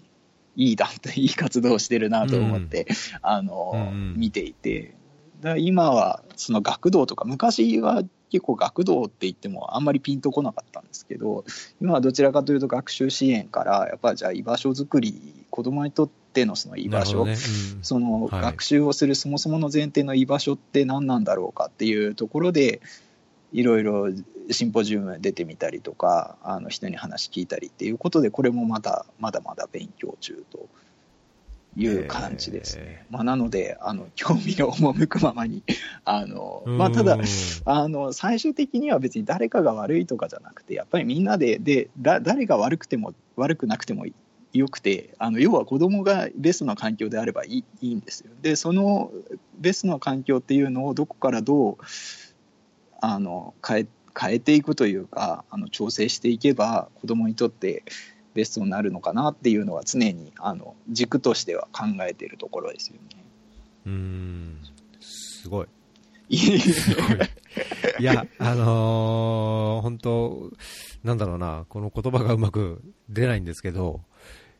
[0.57, 4.97] いい団体いい活動をしてるなと思って、うん、あの、うん、見ていて
[5.41, 11.45] だ今はその学童とか昔は結構学童って言ってもあんまりピンとこなかったんですけど
[11.81, 17.33] 今はどちらかというと学習支援からやっぱじゃあ居場所づくり子どもにとってのその居場所、ね。
[17.33, 17.37] うん、
[17.83, 22.81] その学習をするそもそもの前提の居場所って何なんだろうかっていうところで
[23.53, 24.09] いろいろ
[24.51, 30.69] シンポジウム出てみたりとかあの人に話聞いたりっていうことでこれもまだまだまだ勉強中と
[31.79, 33.07] いう感じですね。
[33.11, 35.63] まあ、なので、あの、興味の赴くままに、
[36.05, 37.19] あの、まあ、ただ、
[37.65, 44.07] あの、最終的には別に誰かが悪いとかじゃなくて、やっぱりみんなで、で、だ誰が悪くても、悪くなくても
[44.53, 48.31] よくて、あの、要は子供がベストな環境であればいいいいんですよ。
[48.43, 49.13] で、その
[49.59, 51.77] ベストな環境っていうのをどこからどう、
[53.01, 53.87] あの、変え、
[54.19, 57.85] 変えていくというか、あの、調整していけば、子供にとって、
[58.39, 63.25] ベストになるのかなっていうのは常にあの軸としては考えているところですよね。
[63.87, 64.59] うん
[65.03, 65.67] すごい。
[66.29, 66.39] い
[68.05, 70.53] や、あのー、本当、
[71.03, 74.03] なんだろうな、この言葉がうまく出ないんですけど、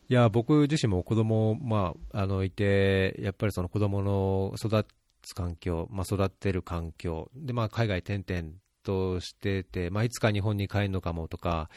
[0.09, 4.87] いや、僕自身も子供、まあ、あの、いて、やっぱりその子供の育
[5.23, 11.69] つ環境、まあ、育ってる環境、で、まあ、海外転々としてて、まあ、いつか日本に帰るのかもとか、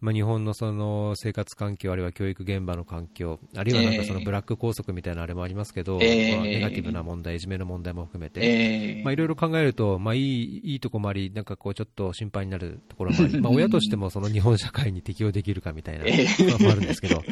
[0.00, 17.22] まあ、日本のその生活環境、あるいは教育現場の環境、あるいはなんかそのブラック校則みたいなあれもありますけど、えー、まあ、ネガティブな問題、いじめの問題も含めて、えー、まあ、いろいろ考えると、まあ、いいいいとこもあり、なんかこうちょっと心配になるところもあり、 まあ、親としてもその日本社会に適応できるかみたいな のもあるんですけど、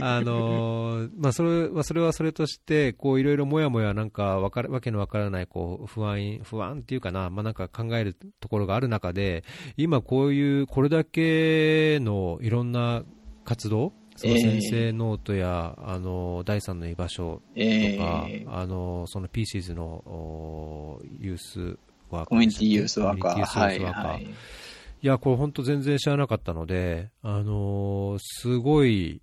[0.00, 9.42] あのまあ、それはそれはそれとして、こういろいろもやもやなんかわかわけのわからないこう不安不安っていうかな、まあ、なんか考えるところがある中で、
[9.76, 13.02] 今こういう、これだけのいろんな
[13.44, 21.78] 活動、その先生ノートや、えー、あの第三の居場所とか、えー、あのそのピーシーズのユース
[22.10, 29.22] ワーカー、コミュニティユースワーカー、はいはい、いや、これ本当全然知らなかったので、あのすごい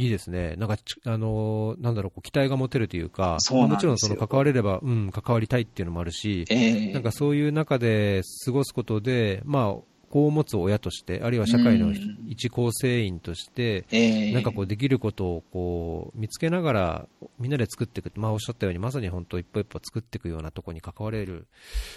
[0.00, 0.54] いいですね。
[0.56, 11.94] なんか、あのー、なんだろう、こう期待が持てるというか、まあ、もちろんその関われれば、うん、関わりたいっていうのもあるし、えー、なんかそういう中で過ごすことで、まあ、子を持つ親として、あるいは社会の
[12.26, 13.86] 一構成員として、
[14.32, 21.46] なんかこうできることをこう見つけながら、みんなで作っていく、まあ、おっしゃったように、まさに本当、一歩一歩作っていくようなところに関われる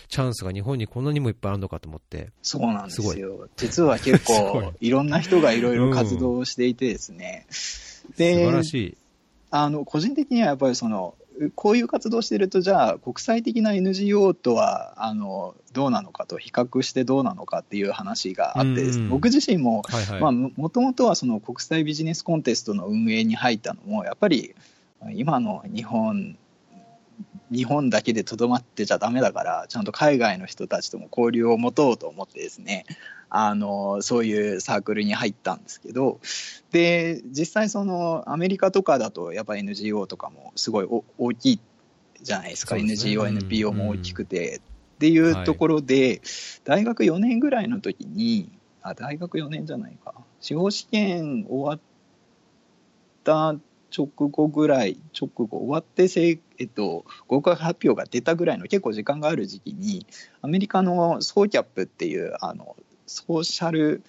[0.07, 4.89] チャンスが日本にこんなにもいっぱいあるのかと思って、そうなんですよ、実は結構、 い。
[4.91, 7.53] ろんな人がいろいろ活動をしていてですね、うん、
[8.17, 8.97] で素晴らしい。
[9.51, 11.15] あの個人的にはやっぱりその
[11.55, 19.83] こういう活動してると、じゃあ、国際的な NGO とはあのどうなのかと、比較してどうなのかっていう話があって、僕自身も、
[20.55, 24.53] もともとはその国際ビジネスコンテストの運営に入ったのも、やっぱり
[25.13, 26.37] 今の日本
[27.53, 32.85] 日本だけでとどまってちゃだめだからちゃんと海外の人たちとも交流を持とうと思ってですね
[33.29, 36.19] あのそういうサークルに入ったんですけど
[36.71, 40.87] で実際そのアメリカとかだとやっぱ NGO とかもすごい
[41.17, 41.59] 大きい
[42.23, 44.61] じゃないですか、すね、NGO、NPO も大きくて、
[44.95, 46.21] っていうところで、はい、
[46.63, 48.49] 大学4年ぐらいの時に
[48.81, 50.13] あ大学4年じゃないか。
[50.39, 51.79] 司法試験終わっ
[53.23, 53.55] た
[53.95, 60.05] 直後ぐらい、直後終わってせ、えっと、合格発表が出たぐらいの結構時間がある時期に、
[60.41, 62.75] アメリカのソーキャップっていう、あの、
[63.07, 64.03] ソーシャル、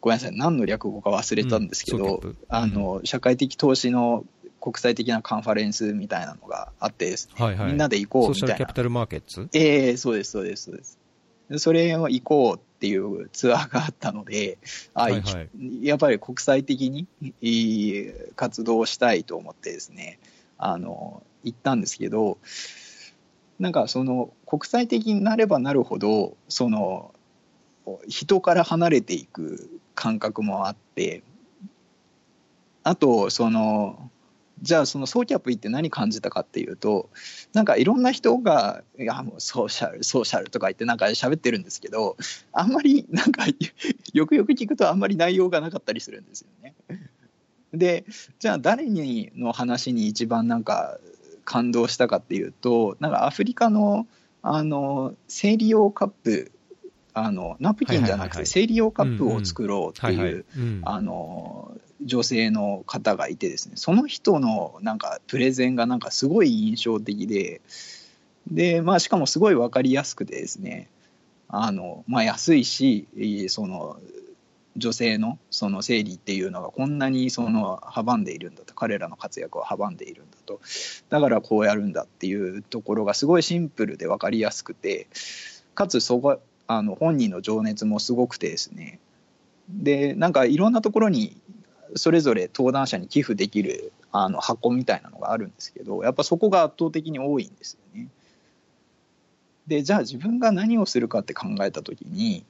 [0.00, 4.24] ごめんなさい、何の略語か忘れたんですけど、うん、あの、社会的投資の
[4.60, 8.46] 国際的なカンファレンスみたいなのがあってね、はいはい、みんなで行こうみたいな。
[8.46, 9.48] ソーシャルキャピタルマーケッツ？
[9.52, 10.98] ええー、そうです、そうです、そうです。
[11.58, 14.58] それを行こうっていうツアーがあったので、
[14.94, 15.48] あ、はいはい、
[15.86, 17.06] やっぱり国際的に
[18.34, 20.18] 活動したいと思ってですね、
[20.58, 22.38] あの、行ったんですけど、
[23.58, 27.14] なんかその国際的になればなるほど、その
[28.08, 31.22] 人から離れていく感覚もあって、
[32.82, 34.10] あと、その、
[34.62, 37.10] じゃあそのソーキャップ行って何感じたかっていうと
[37.52, 42.16] なんかいろんな人が「いやもうソーシャルソーシャル」とか言ってなんか喋ってるんですけど
[42.52, 43.44] あんまりなんか
[44.14, 46.74] よくよく聞くとあんまり内容がなかったりするんですよね。
[47.78, 48.04] で
[48.38, 50.98] じゃあ誰にの話に一番なんか
[51.44, 54.06] 感動したかっていうとなんかアフリカの
[54.42, 56.52] あの生理用カップ
[57.14, 60.44] あのナプキンじゃなくて生理用カップを作ろうっていう
[60.82, 61.72] あの
[62.04, 63.72] 女性の方がいてですね。
[63.76, 67.62] その人のなんかプレゼンがなんかすごい印象的で
[68.50, 70.88] で、まあ、しかもすごい分かりやすくてですね
[71.48, 73.08] あの、まあ、安いし
[73.48, 73.98] その
[74.76, 80.60] 女性のその生理っていうのがこんなにその阻んでいるんだと彼らの活躍を阻んでいるんだと
[81.08, 85.08] だからこうやるんだっていうところがすごいシンプルで分かりやすくて
[85.74, 88.98] かつそこあの本人の情熱もすごくてですね
[89.68, 91.36] でなんかいろんなところに
[91.94, 98.08] それぞれ登壇者に寄付できるあの箱みたいなのがあるんですけどやっぱそこが圧倒的に多いんですよね。
[99.66, 102.44] でじゃあ自分が何をするかって考えた時に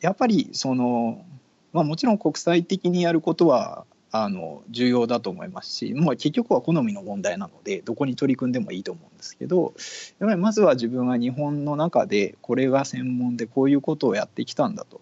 [0.00, 1.24] やっぱりその、
[1.72, 9.74] まあ、もちろん国際的にやることはあの重要だと思いますし、もう結局は好みの問題なのでどこに取り組んでもいいと思うんですけど
[10.18, 15.00] やっぱりまずは自分は日本の中でこれが専門でこういうことをやってきたんだと。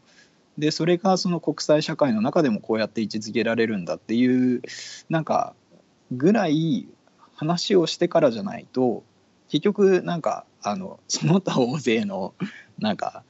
[0.58, 4.60] でそれがその国際社会の中でもこうやって位置づけられるんだっていう
[5.08, 5.54] なんか
[6.10, 6.88] ぐらい
[7.36, 9.04] 話をしてからじゃないと
[9.48, 12.34] 結局なんかあのその他大勢の
[12.78, 13.22] なんか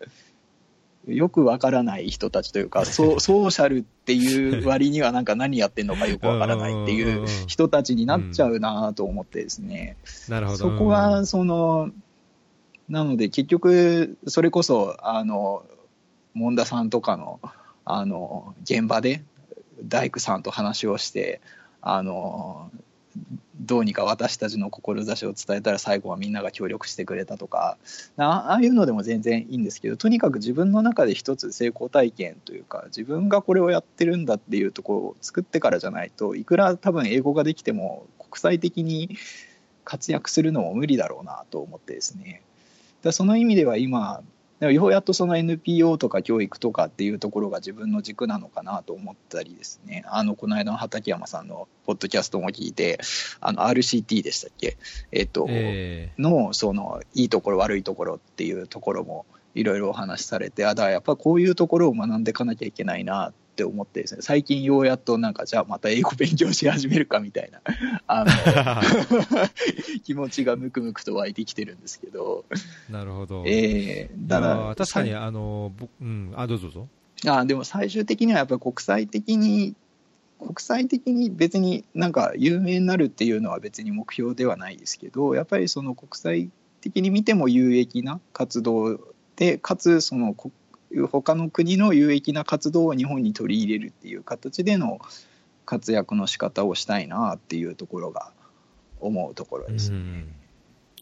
[1.09, 9.97] よくわからない人たちというかソ ソーシャルっていう割にはなんか何やってんのかよくわからないっていう人たちになっちゃうなと思ってですね、
[10.29, 10.59] なるほど。
[10.59, 11.91] そこはその
[12.89, 15.65] なので結局それこそあの
[16.35, 17.41] 門田さんとかの
[17.85, 19.23] あの現場で
[19.83, 21.41] 大工さんと話をして
[21.81, 22.71] あの
[23.61, 27.77] どうにか私たちの志を伝えたら最後はみんなが協力してくれたとか。
[28.17, 39.17] ああいうのでも全然いいんですけどとにかく自分の中で一つ成功体験というか自分がこれをやってるんだっていうところを作ってからじゃないといくら多分英語ができても国際的に
[39.85, 42.43] 活躍するのも無理だろうなと思ってですね。
[43.03, 44.23] だその意味では今
[44.61, 50.05] ようやっとその NPO とか教育とかっていうところが自分の軸なのかなと思ったりですね。
[50.07, 52.99] あのこの間の畠山さんのポッドキャストも聞いて
[53.41, 54.77] あの RCT でしたっけ、
[55.13, 67.61] えっと、えー、のそのいいところ悪いところっていうところもいろいろお話しされてあだやっぱこういうところを学んでいかなきゃいけないなって思ってですね最近ようやっとなんかじゃあまた英語勉強し始めるかみたいな
[68.07, 68.31] あの
[70.05, 72.45] 気持ちがムクムクと湧いてきてるんですけど。
[72.91, 76.89] なるほど、えー、だから確かにあの、うん、あどうぞどうぞ。
[77.27, 79.75] あでも最終的にはやっぱり国際的に
[80.39, 86.51] 国際的に別になんか有名になるっていうのは別に目標ではないですけどやっぱりその国際
[86.81, 89.01] 的に見ても有益な活動
[89.37, 90.35] でかつその
[91.11, 94.99] 他の国の有益な活動を日本に取り入れるっていう形での
[95.67, 98.33] 活躍の仕方をしたいなっていうところが
[99.01, 99.91] 思うところです。
[99.91, 100.25] ね。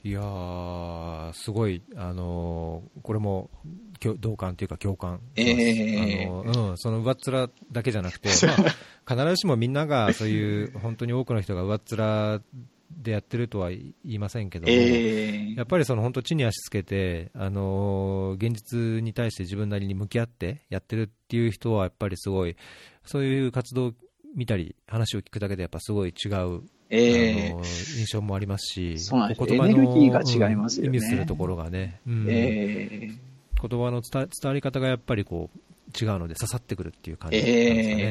[0.02, 3.50] いやすごい、あのー、これも
[4.20, 8.54] 同感というか共感、えー、あのうん、その上っ面だけじゃなくて、 ま
[9.06, 12.40] あ、必ずしもみんながそういう本当に多くの人が上っ面
[12.90, 22.56] でやってるとは言いませんけども、えー、やっぱりその本当、地に足つけて、あのー、現実に対して自分なりに向き合ってやってるっていう人は、やっぱりすごい、
[23.04, 23.92] そういう活動を
[24.34, 29.10] 見たり、話を聞くだけで、やっぱすごい違うえー、印象もありますし、す。
[29.12, 35.58] 言葉のエネルギーが違いますよね、意味するところがね、うん、えー、言葉の伝わり方がやっぱりこう
[36.00, 38.02] 違うので刺さってくるっていう感じなんですかね、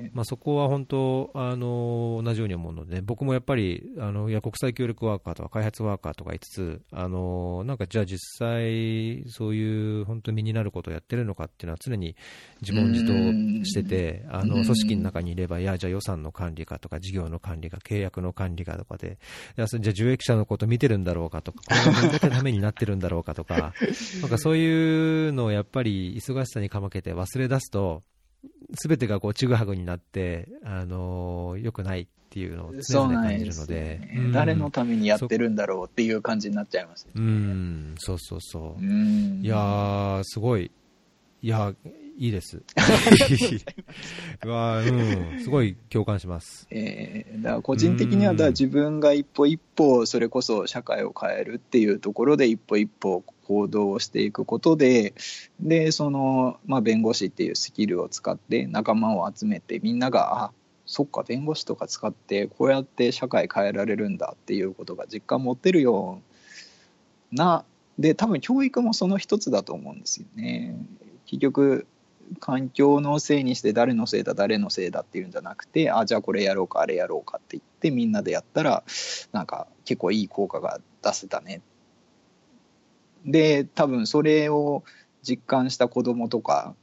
[0.00, 12.16] えー、まあ、そこは本当あの同じように思うので、僕もやっぱりあのいや国際協力ワーカーとか開発ワーカーとか言いつつあのなんかじゃあ実際そういう本当身になることをやってるのかっていうのは常に
[12.60, 19.18] 自問自答しててあの組織の中にいればいやじゃあ予算の管理かとか事業の管理か契約の管理かとかで
[19.56, 23.72] いやじゃあ受益者のこと見てるんだろうかとかこれがどれだけためになってるんだろうかとか
[24.20, 28.02] なんかそういうのをやっぱり忙しさにかまけて忘れ出すと、
[28.74, 34.14] すべてがこうちぐはぐになって、あのー、よくないっていうのを常々感じるので、ね。
[34.16, 38.82] うん、誰のためにやってるんだろうっていう感じになっちゃいます、ね、うん、そうそうそう。
[38.82, 38.84] う
[39.42, 40.70] いやー、すごい、
[41.42, 41.72] いや、
[42.16, 42.62] いいです。
[44.46, 44.84] わう
[45.36, 46.66] ん、すごい共感します。
[46.70, 55.14] えー、だから個人的にはだ自分が一歩一歩それこそ社会を変えるっていうところで一歩一歩行動をしていくことで
[55.60, 60.52] でその、まあ、弁護士っていうスキルを使って仲間を集めてみんながあ
[60.86, 66.20] そっか弁護士とか使ってこうやって社会変えられるんだっていうことが実感持ってるよ
[67.32, 67.64] うな
[67.98, 70.76] で多分教育もその一つだと思うんですよね。
[71.26, 71.86] 結局
[72.40, 78.82] 環境のせいにして誰のせいだ誰のせいだっていうんじゃなくてあじゃあこれやろうかあれやろうかって言ってみんなでやったら
[79.32, 81.60] なんか結構いい効果が出せたね
[83.24, 84.84] で多分それを
[85.22, 86.74] 実感した子供とか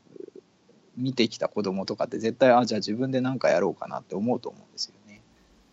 [0.97, 5.21] 見てきた子供とかって絶対あじゃあ自分で何かやろうかなって思うと思うんですよね。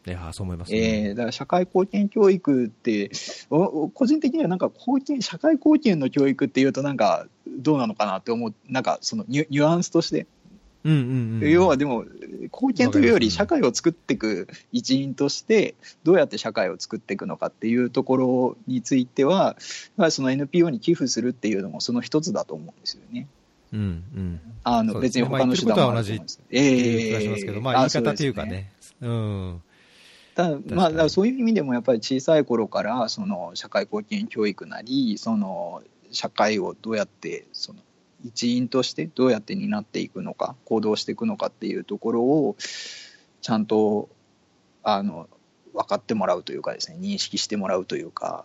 [0.07, 3.11] いやそう思います、ね、えー、だから社会貢献教育って
[3.43, 10.27] 個人的にはなんか貢献社会貢献の教育っていうとなんかどうなのかなって思うなんかそのニュニュアンスとして
[10.89, 10.97] うんう
[11.39, 12.05] んうん、要はでも
[12.45, 19.57] 貢献というより社会を作っていく一員としてどうやって社会を作っていくのかっていうところについては
[20.11, 23.29] その NPO に寄付するっていうのもその一つだと思うんですよね。
[23.71, 23.83] うんう
[24.19, 28.73] ん、あの別に他の手段もあると思うんですけど、ええまあ、言い方というかね。
[29.03, 29.63] うん、
[30.35, 37.81] ただまあ、そういう意味でもやっぱり小さい頃からその社会貢献教育なりその社会をどうやってその
[38.25, 42.57] 一員としてどうやって担っていくのか行動していくのかっていうところを
[43.41, 44.09] ちゃんと
[44.83, 45.29] あの
[45.73, 48.45] 分かってもらうというかですね認識してもらうというか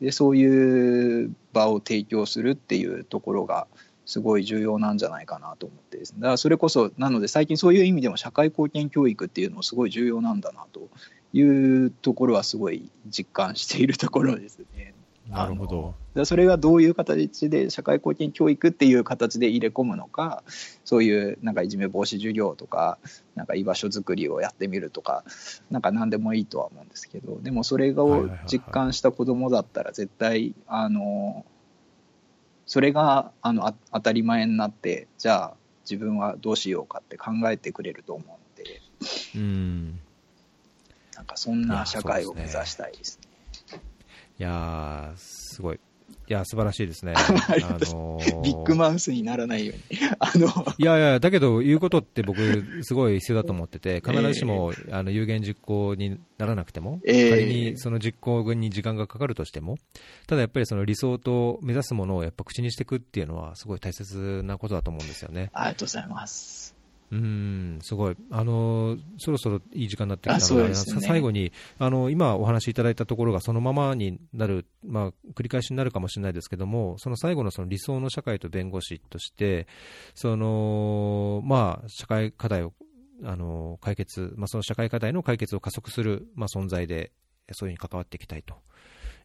[0.00, 3.66] でそういう場を提供するっていうところが
[4.04, 10.88] すごい重要なんじゃないかなと思ってですねだからそれこそなので最近そういう意味でも社会貢献教育っていうのもすごい重要なんだなと
[11.32, 14.94] いうところはすごい実感しているところですね。
[15.28, 15.94] なるほど。
[16.24, 20.42] それがどういう形で社会貢献教育っていう形で入れ込むのか
[20.84, 22.98] そういうなんかいじめ防止授業とか
[23.34, 25.24] なんか居場所づくりをやってみるとか
[25.70, 31.44] なんか何でもいいとは思うんですけどでもそれを実感した子供だったら絶対あの
[32.64, 38.80] それがあの当たり前になってじゃあ自分はどうしようかって考えてくれると思うので
[39.34, 40.00] うん
[41.14, 43.25] なんかそんな社会を目指したいですね。
[44.38, 45.80] いやすごい。
[46.28, 47.14] いや、素晴らしいですね。
[47.16, 50.00] あのー、ビッグマウスにならないように。
[50.18, 59.76] あのいやいや、だけど言うことって僕、すごい必要だと思ってて、 必ずしも、えー、あの有言実行にならなくても、えー、仮にその実行に時間がかかるとしても、
[60.26, 65.50] ただやっぱりその理想と目指すものをやっぱ口にしていくっていうのは、すごい大切なことだと思うんですよね。
[65.52, 66.75] ありがとうございます。
[67.12, 79.68] うん、すごい、あのそろそろいい時間になってきたので、でね、最後にあの今お話しいただいたところがそのままになる、まあ、繰り返しになるかもしれないですけども、その最後のその理想の社会と弁護士として、
[80.14, 82.72] そのまあ、社会課題を
[83.24, 87.12] あの解決、まあ、その社会課題の解決を加速する、まあ、存在で、
[87.52, 88.56] そういうふうに関わっていきたいと。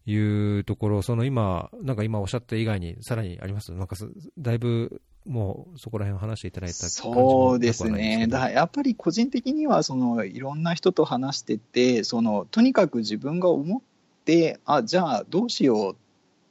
[0.08, 3.72] いうところ、その今、なんか今おっしゃった以外にさらにあります？
[3.72, 3.95] なんか
[4.40, 13.81] だいぶもうそこら辺を話していただいたそうですね、だやっぱり個人的にはそのいろんな人と話しててその、とにかく自分が思っ
[14.26, 15.95] て、あじゃあどうしよう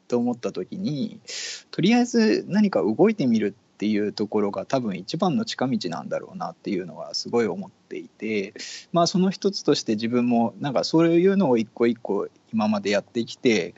[0.09, 1.20] と思った時に、
[1.70, 8.52] とりあえず何か動いてみるっていうところが多分一番の近道なんだろうなっていうのはすごい思っていて、
[8.92, 13.74] まあ、その一つとして自分もなんかそういうのを一個一個今までやってきて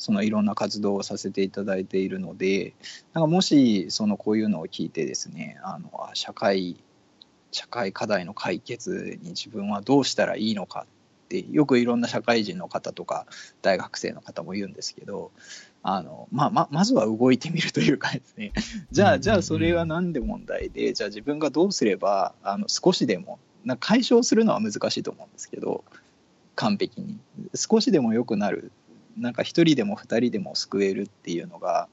[0.00, 2.72] そのいろんな活動をさせていただいているので
[3.12, 6.82] なんかもしそのこういうのを聞いてですねあの社会
[7.52, 10.86] 社会課題の解決に自分はどうしたらいいのか
[11.26, 13.26] ってよくいろんな社会人の方とか
[13.60, 15.32] 大学生の方も言うんですけど
[15.82, 18.52] あの、まあ、ままずは動いてみるというかですね
[18.90, 25.84] じゃあじゃあそれは何で問題でじゃあ自分がどうすればあの少しでもな解消するのは難しいと思うんですけど
[26.60, 27.18] 完璧に。
[27.54, 28.70] 少しでも良くなる。
[29.18, 31.88] なんか一人でも二人でも救えるっていうのが、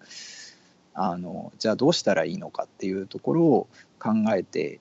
[0.94, 3.68] あの、じゃあどうしたらいいのかっていうところを
[4.00, 4.80] 考えて、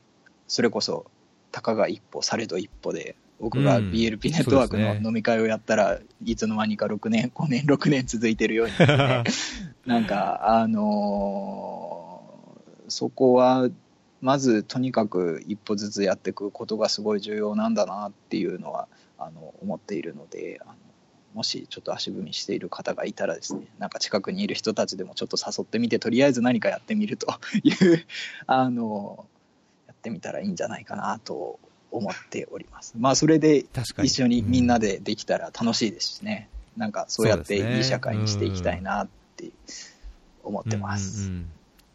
[0.48, 1.06] それこそ、
[1.52, 9.24] たかが一歩、されど一歩で、僕が BLP ネットワークの飲み会をやったら、いつの間にか6年、5年、6年続いてるように、ね、
[9.84, 13.68] なんか、あのー、そこは、
[14.20, 18.88] まずとにかく一歩ずつやっていくことがすごい重要なんだなっていうのは
[19.18, 20.74] あの思っているのであの
[21.36, 27.26] もしちょっと足踏みしている方がいたらですねなんか近くにいる人たちでもちょっと誘ってみてとりあえず何かやってみると
[27.62, 28.06] いう
[28.46, 29.26] あの
[29.86, 31.60] やってみたらいいんじゃないかなと
[31.90, 32.94] 思っております。
[32.96, 33.66] まあそれで
[34.02, 39.50] 一緒にみんなでできたら楽しいですしね、うん、なんかそうやっていい社会にしていきたいなって
[40.42, 41.30] 思ってます。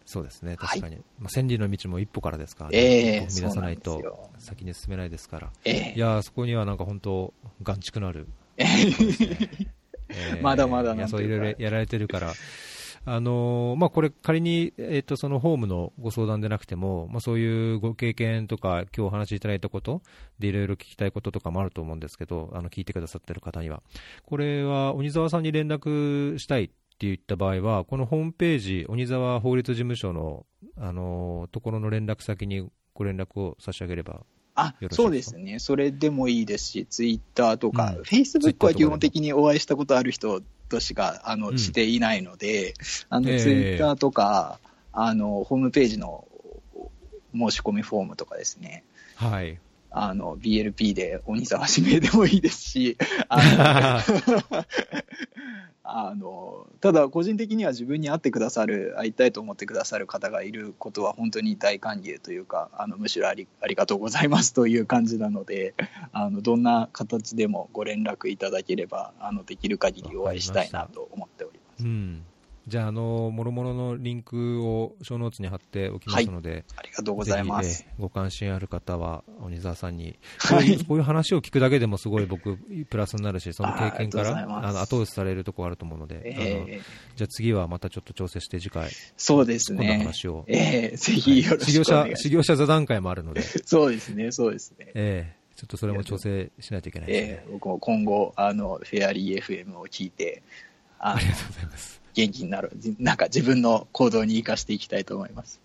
[0.06, 8.28] そうですね、確かに、はい、まあ、千里の道も一歩からですからね、えー、踏み出さないと先に進めないですから、えー、いやそこにはなんか本当、眼畜のある、
[10.42, 12.34] まだまだいやそういろいろやられてるから。
[13.04, 20.04] あのまあ、これ、仮に、えーと、そのホームのご相談でなくても、まあ、そういうご経験とか、今日お話しいただいたこと
[20.38, 23.82] で、いろいろ聞きたいこととかもあると思うんですけど、あの聞いてくださってる方には、
[24.24, 30.46] これは鬼沢さんに連絡したいって言った場合は、このホームページ、鬼沢法律事務所の、
[30.78, 34.22] あのところの連絡先にご連絡を差し上げれば
[34.56, 42.74] あそうですね、それでもいいですし、ツイッターとか、フェイスブックは基本的にお会いしたことある人としかあの、うん、していないので、
[43.10, 44.60] あのツイッターとか、
[44.94, 46.28] あのホームページの
[47.34, 48.84] 申し込みフォームとかですね、
[49.16, 49.58] はい、
[49.92, 52.98] あの BLP で鬼沢指名でもいいですし、
[53.28, 54.64] あの
[55.84, 65.74] あのただ、個人的には自分に会ってくださる、会いたいと思ってくださる方がいることは本当に大歓迎というか、あのむしろありありがとうございますという感じなので、
[66.14, 71.84] あのどんな形でもご連絡いただければ、あのできる限りお会いしたいなと思っております。
[71.84, 72.24] うん
[72.72, 77.86] じゃあ、あの、もろもろのリンクを小ノーツに貼っておきますので、はい、ありがとうございます。
[78.00, 80.18] ご関心ある方は、鬼沢さんに、
[80.50, 82.56] こういう、 こういう話を聞くだけでもすごい僕、
[82.90, 89.86] プラスになるし、その経験から、あの後押しされるところあると思うので、えー、じゃあ次はまたちょっと調整して次回、そうですね。
[89.86, 90.46] 今度話を。
[90.48, 92.24] えー、ぜひよろしくお願いします。
[92.24, 93.42] 修行者座談会もあるので。
[93.42, 94.92] そうですね、そうですね。
[94.96, 97.44] えーちょっとそれも調整しないといけないですね。
[97.46, 100.42] えー、僕も今後、あの、フェアリー FM を聞いて、
[100.98, 102.01] ありがとうございます。
[102.14, 105.62] 元気になる、なんか自分の行動に生かしていきたいと思います。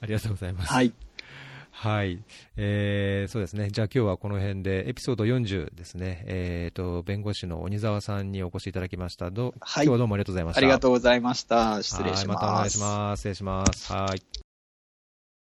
[0.00, 0.72] ありがとうございます。
[0.72, 0.92] はい。
[1.70, 2.18] はい。
[2.56, 3.70] えー、そうですね。
[3.70, 6.24] じゃあ今日はこの辺で、エピソード40ですね。
[6.26, 9.30] えっ、ー、と、弁護士の鬼沢さんにお越しいただきました。
[9.30, 10.58] ど、はい、今日はどうもありがとうございました。
[10.58, 11.82] ありがとうございました。
[11.82, 12.28] 失礼します。
[12.28, 13.20] またお願いします。
[13.20, 13.92] 失礼します。
[13.92, 14.49] はい。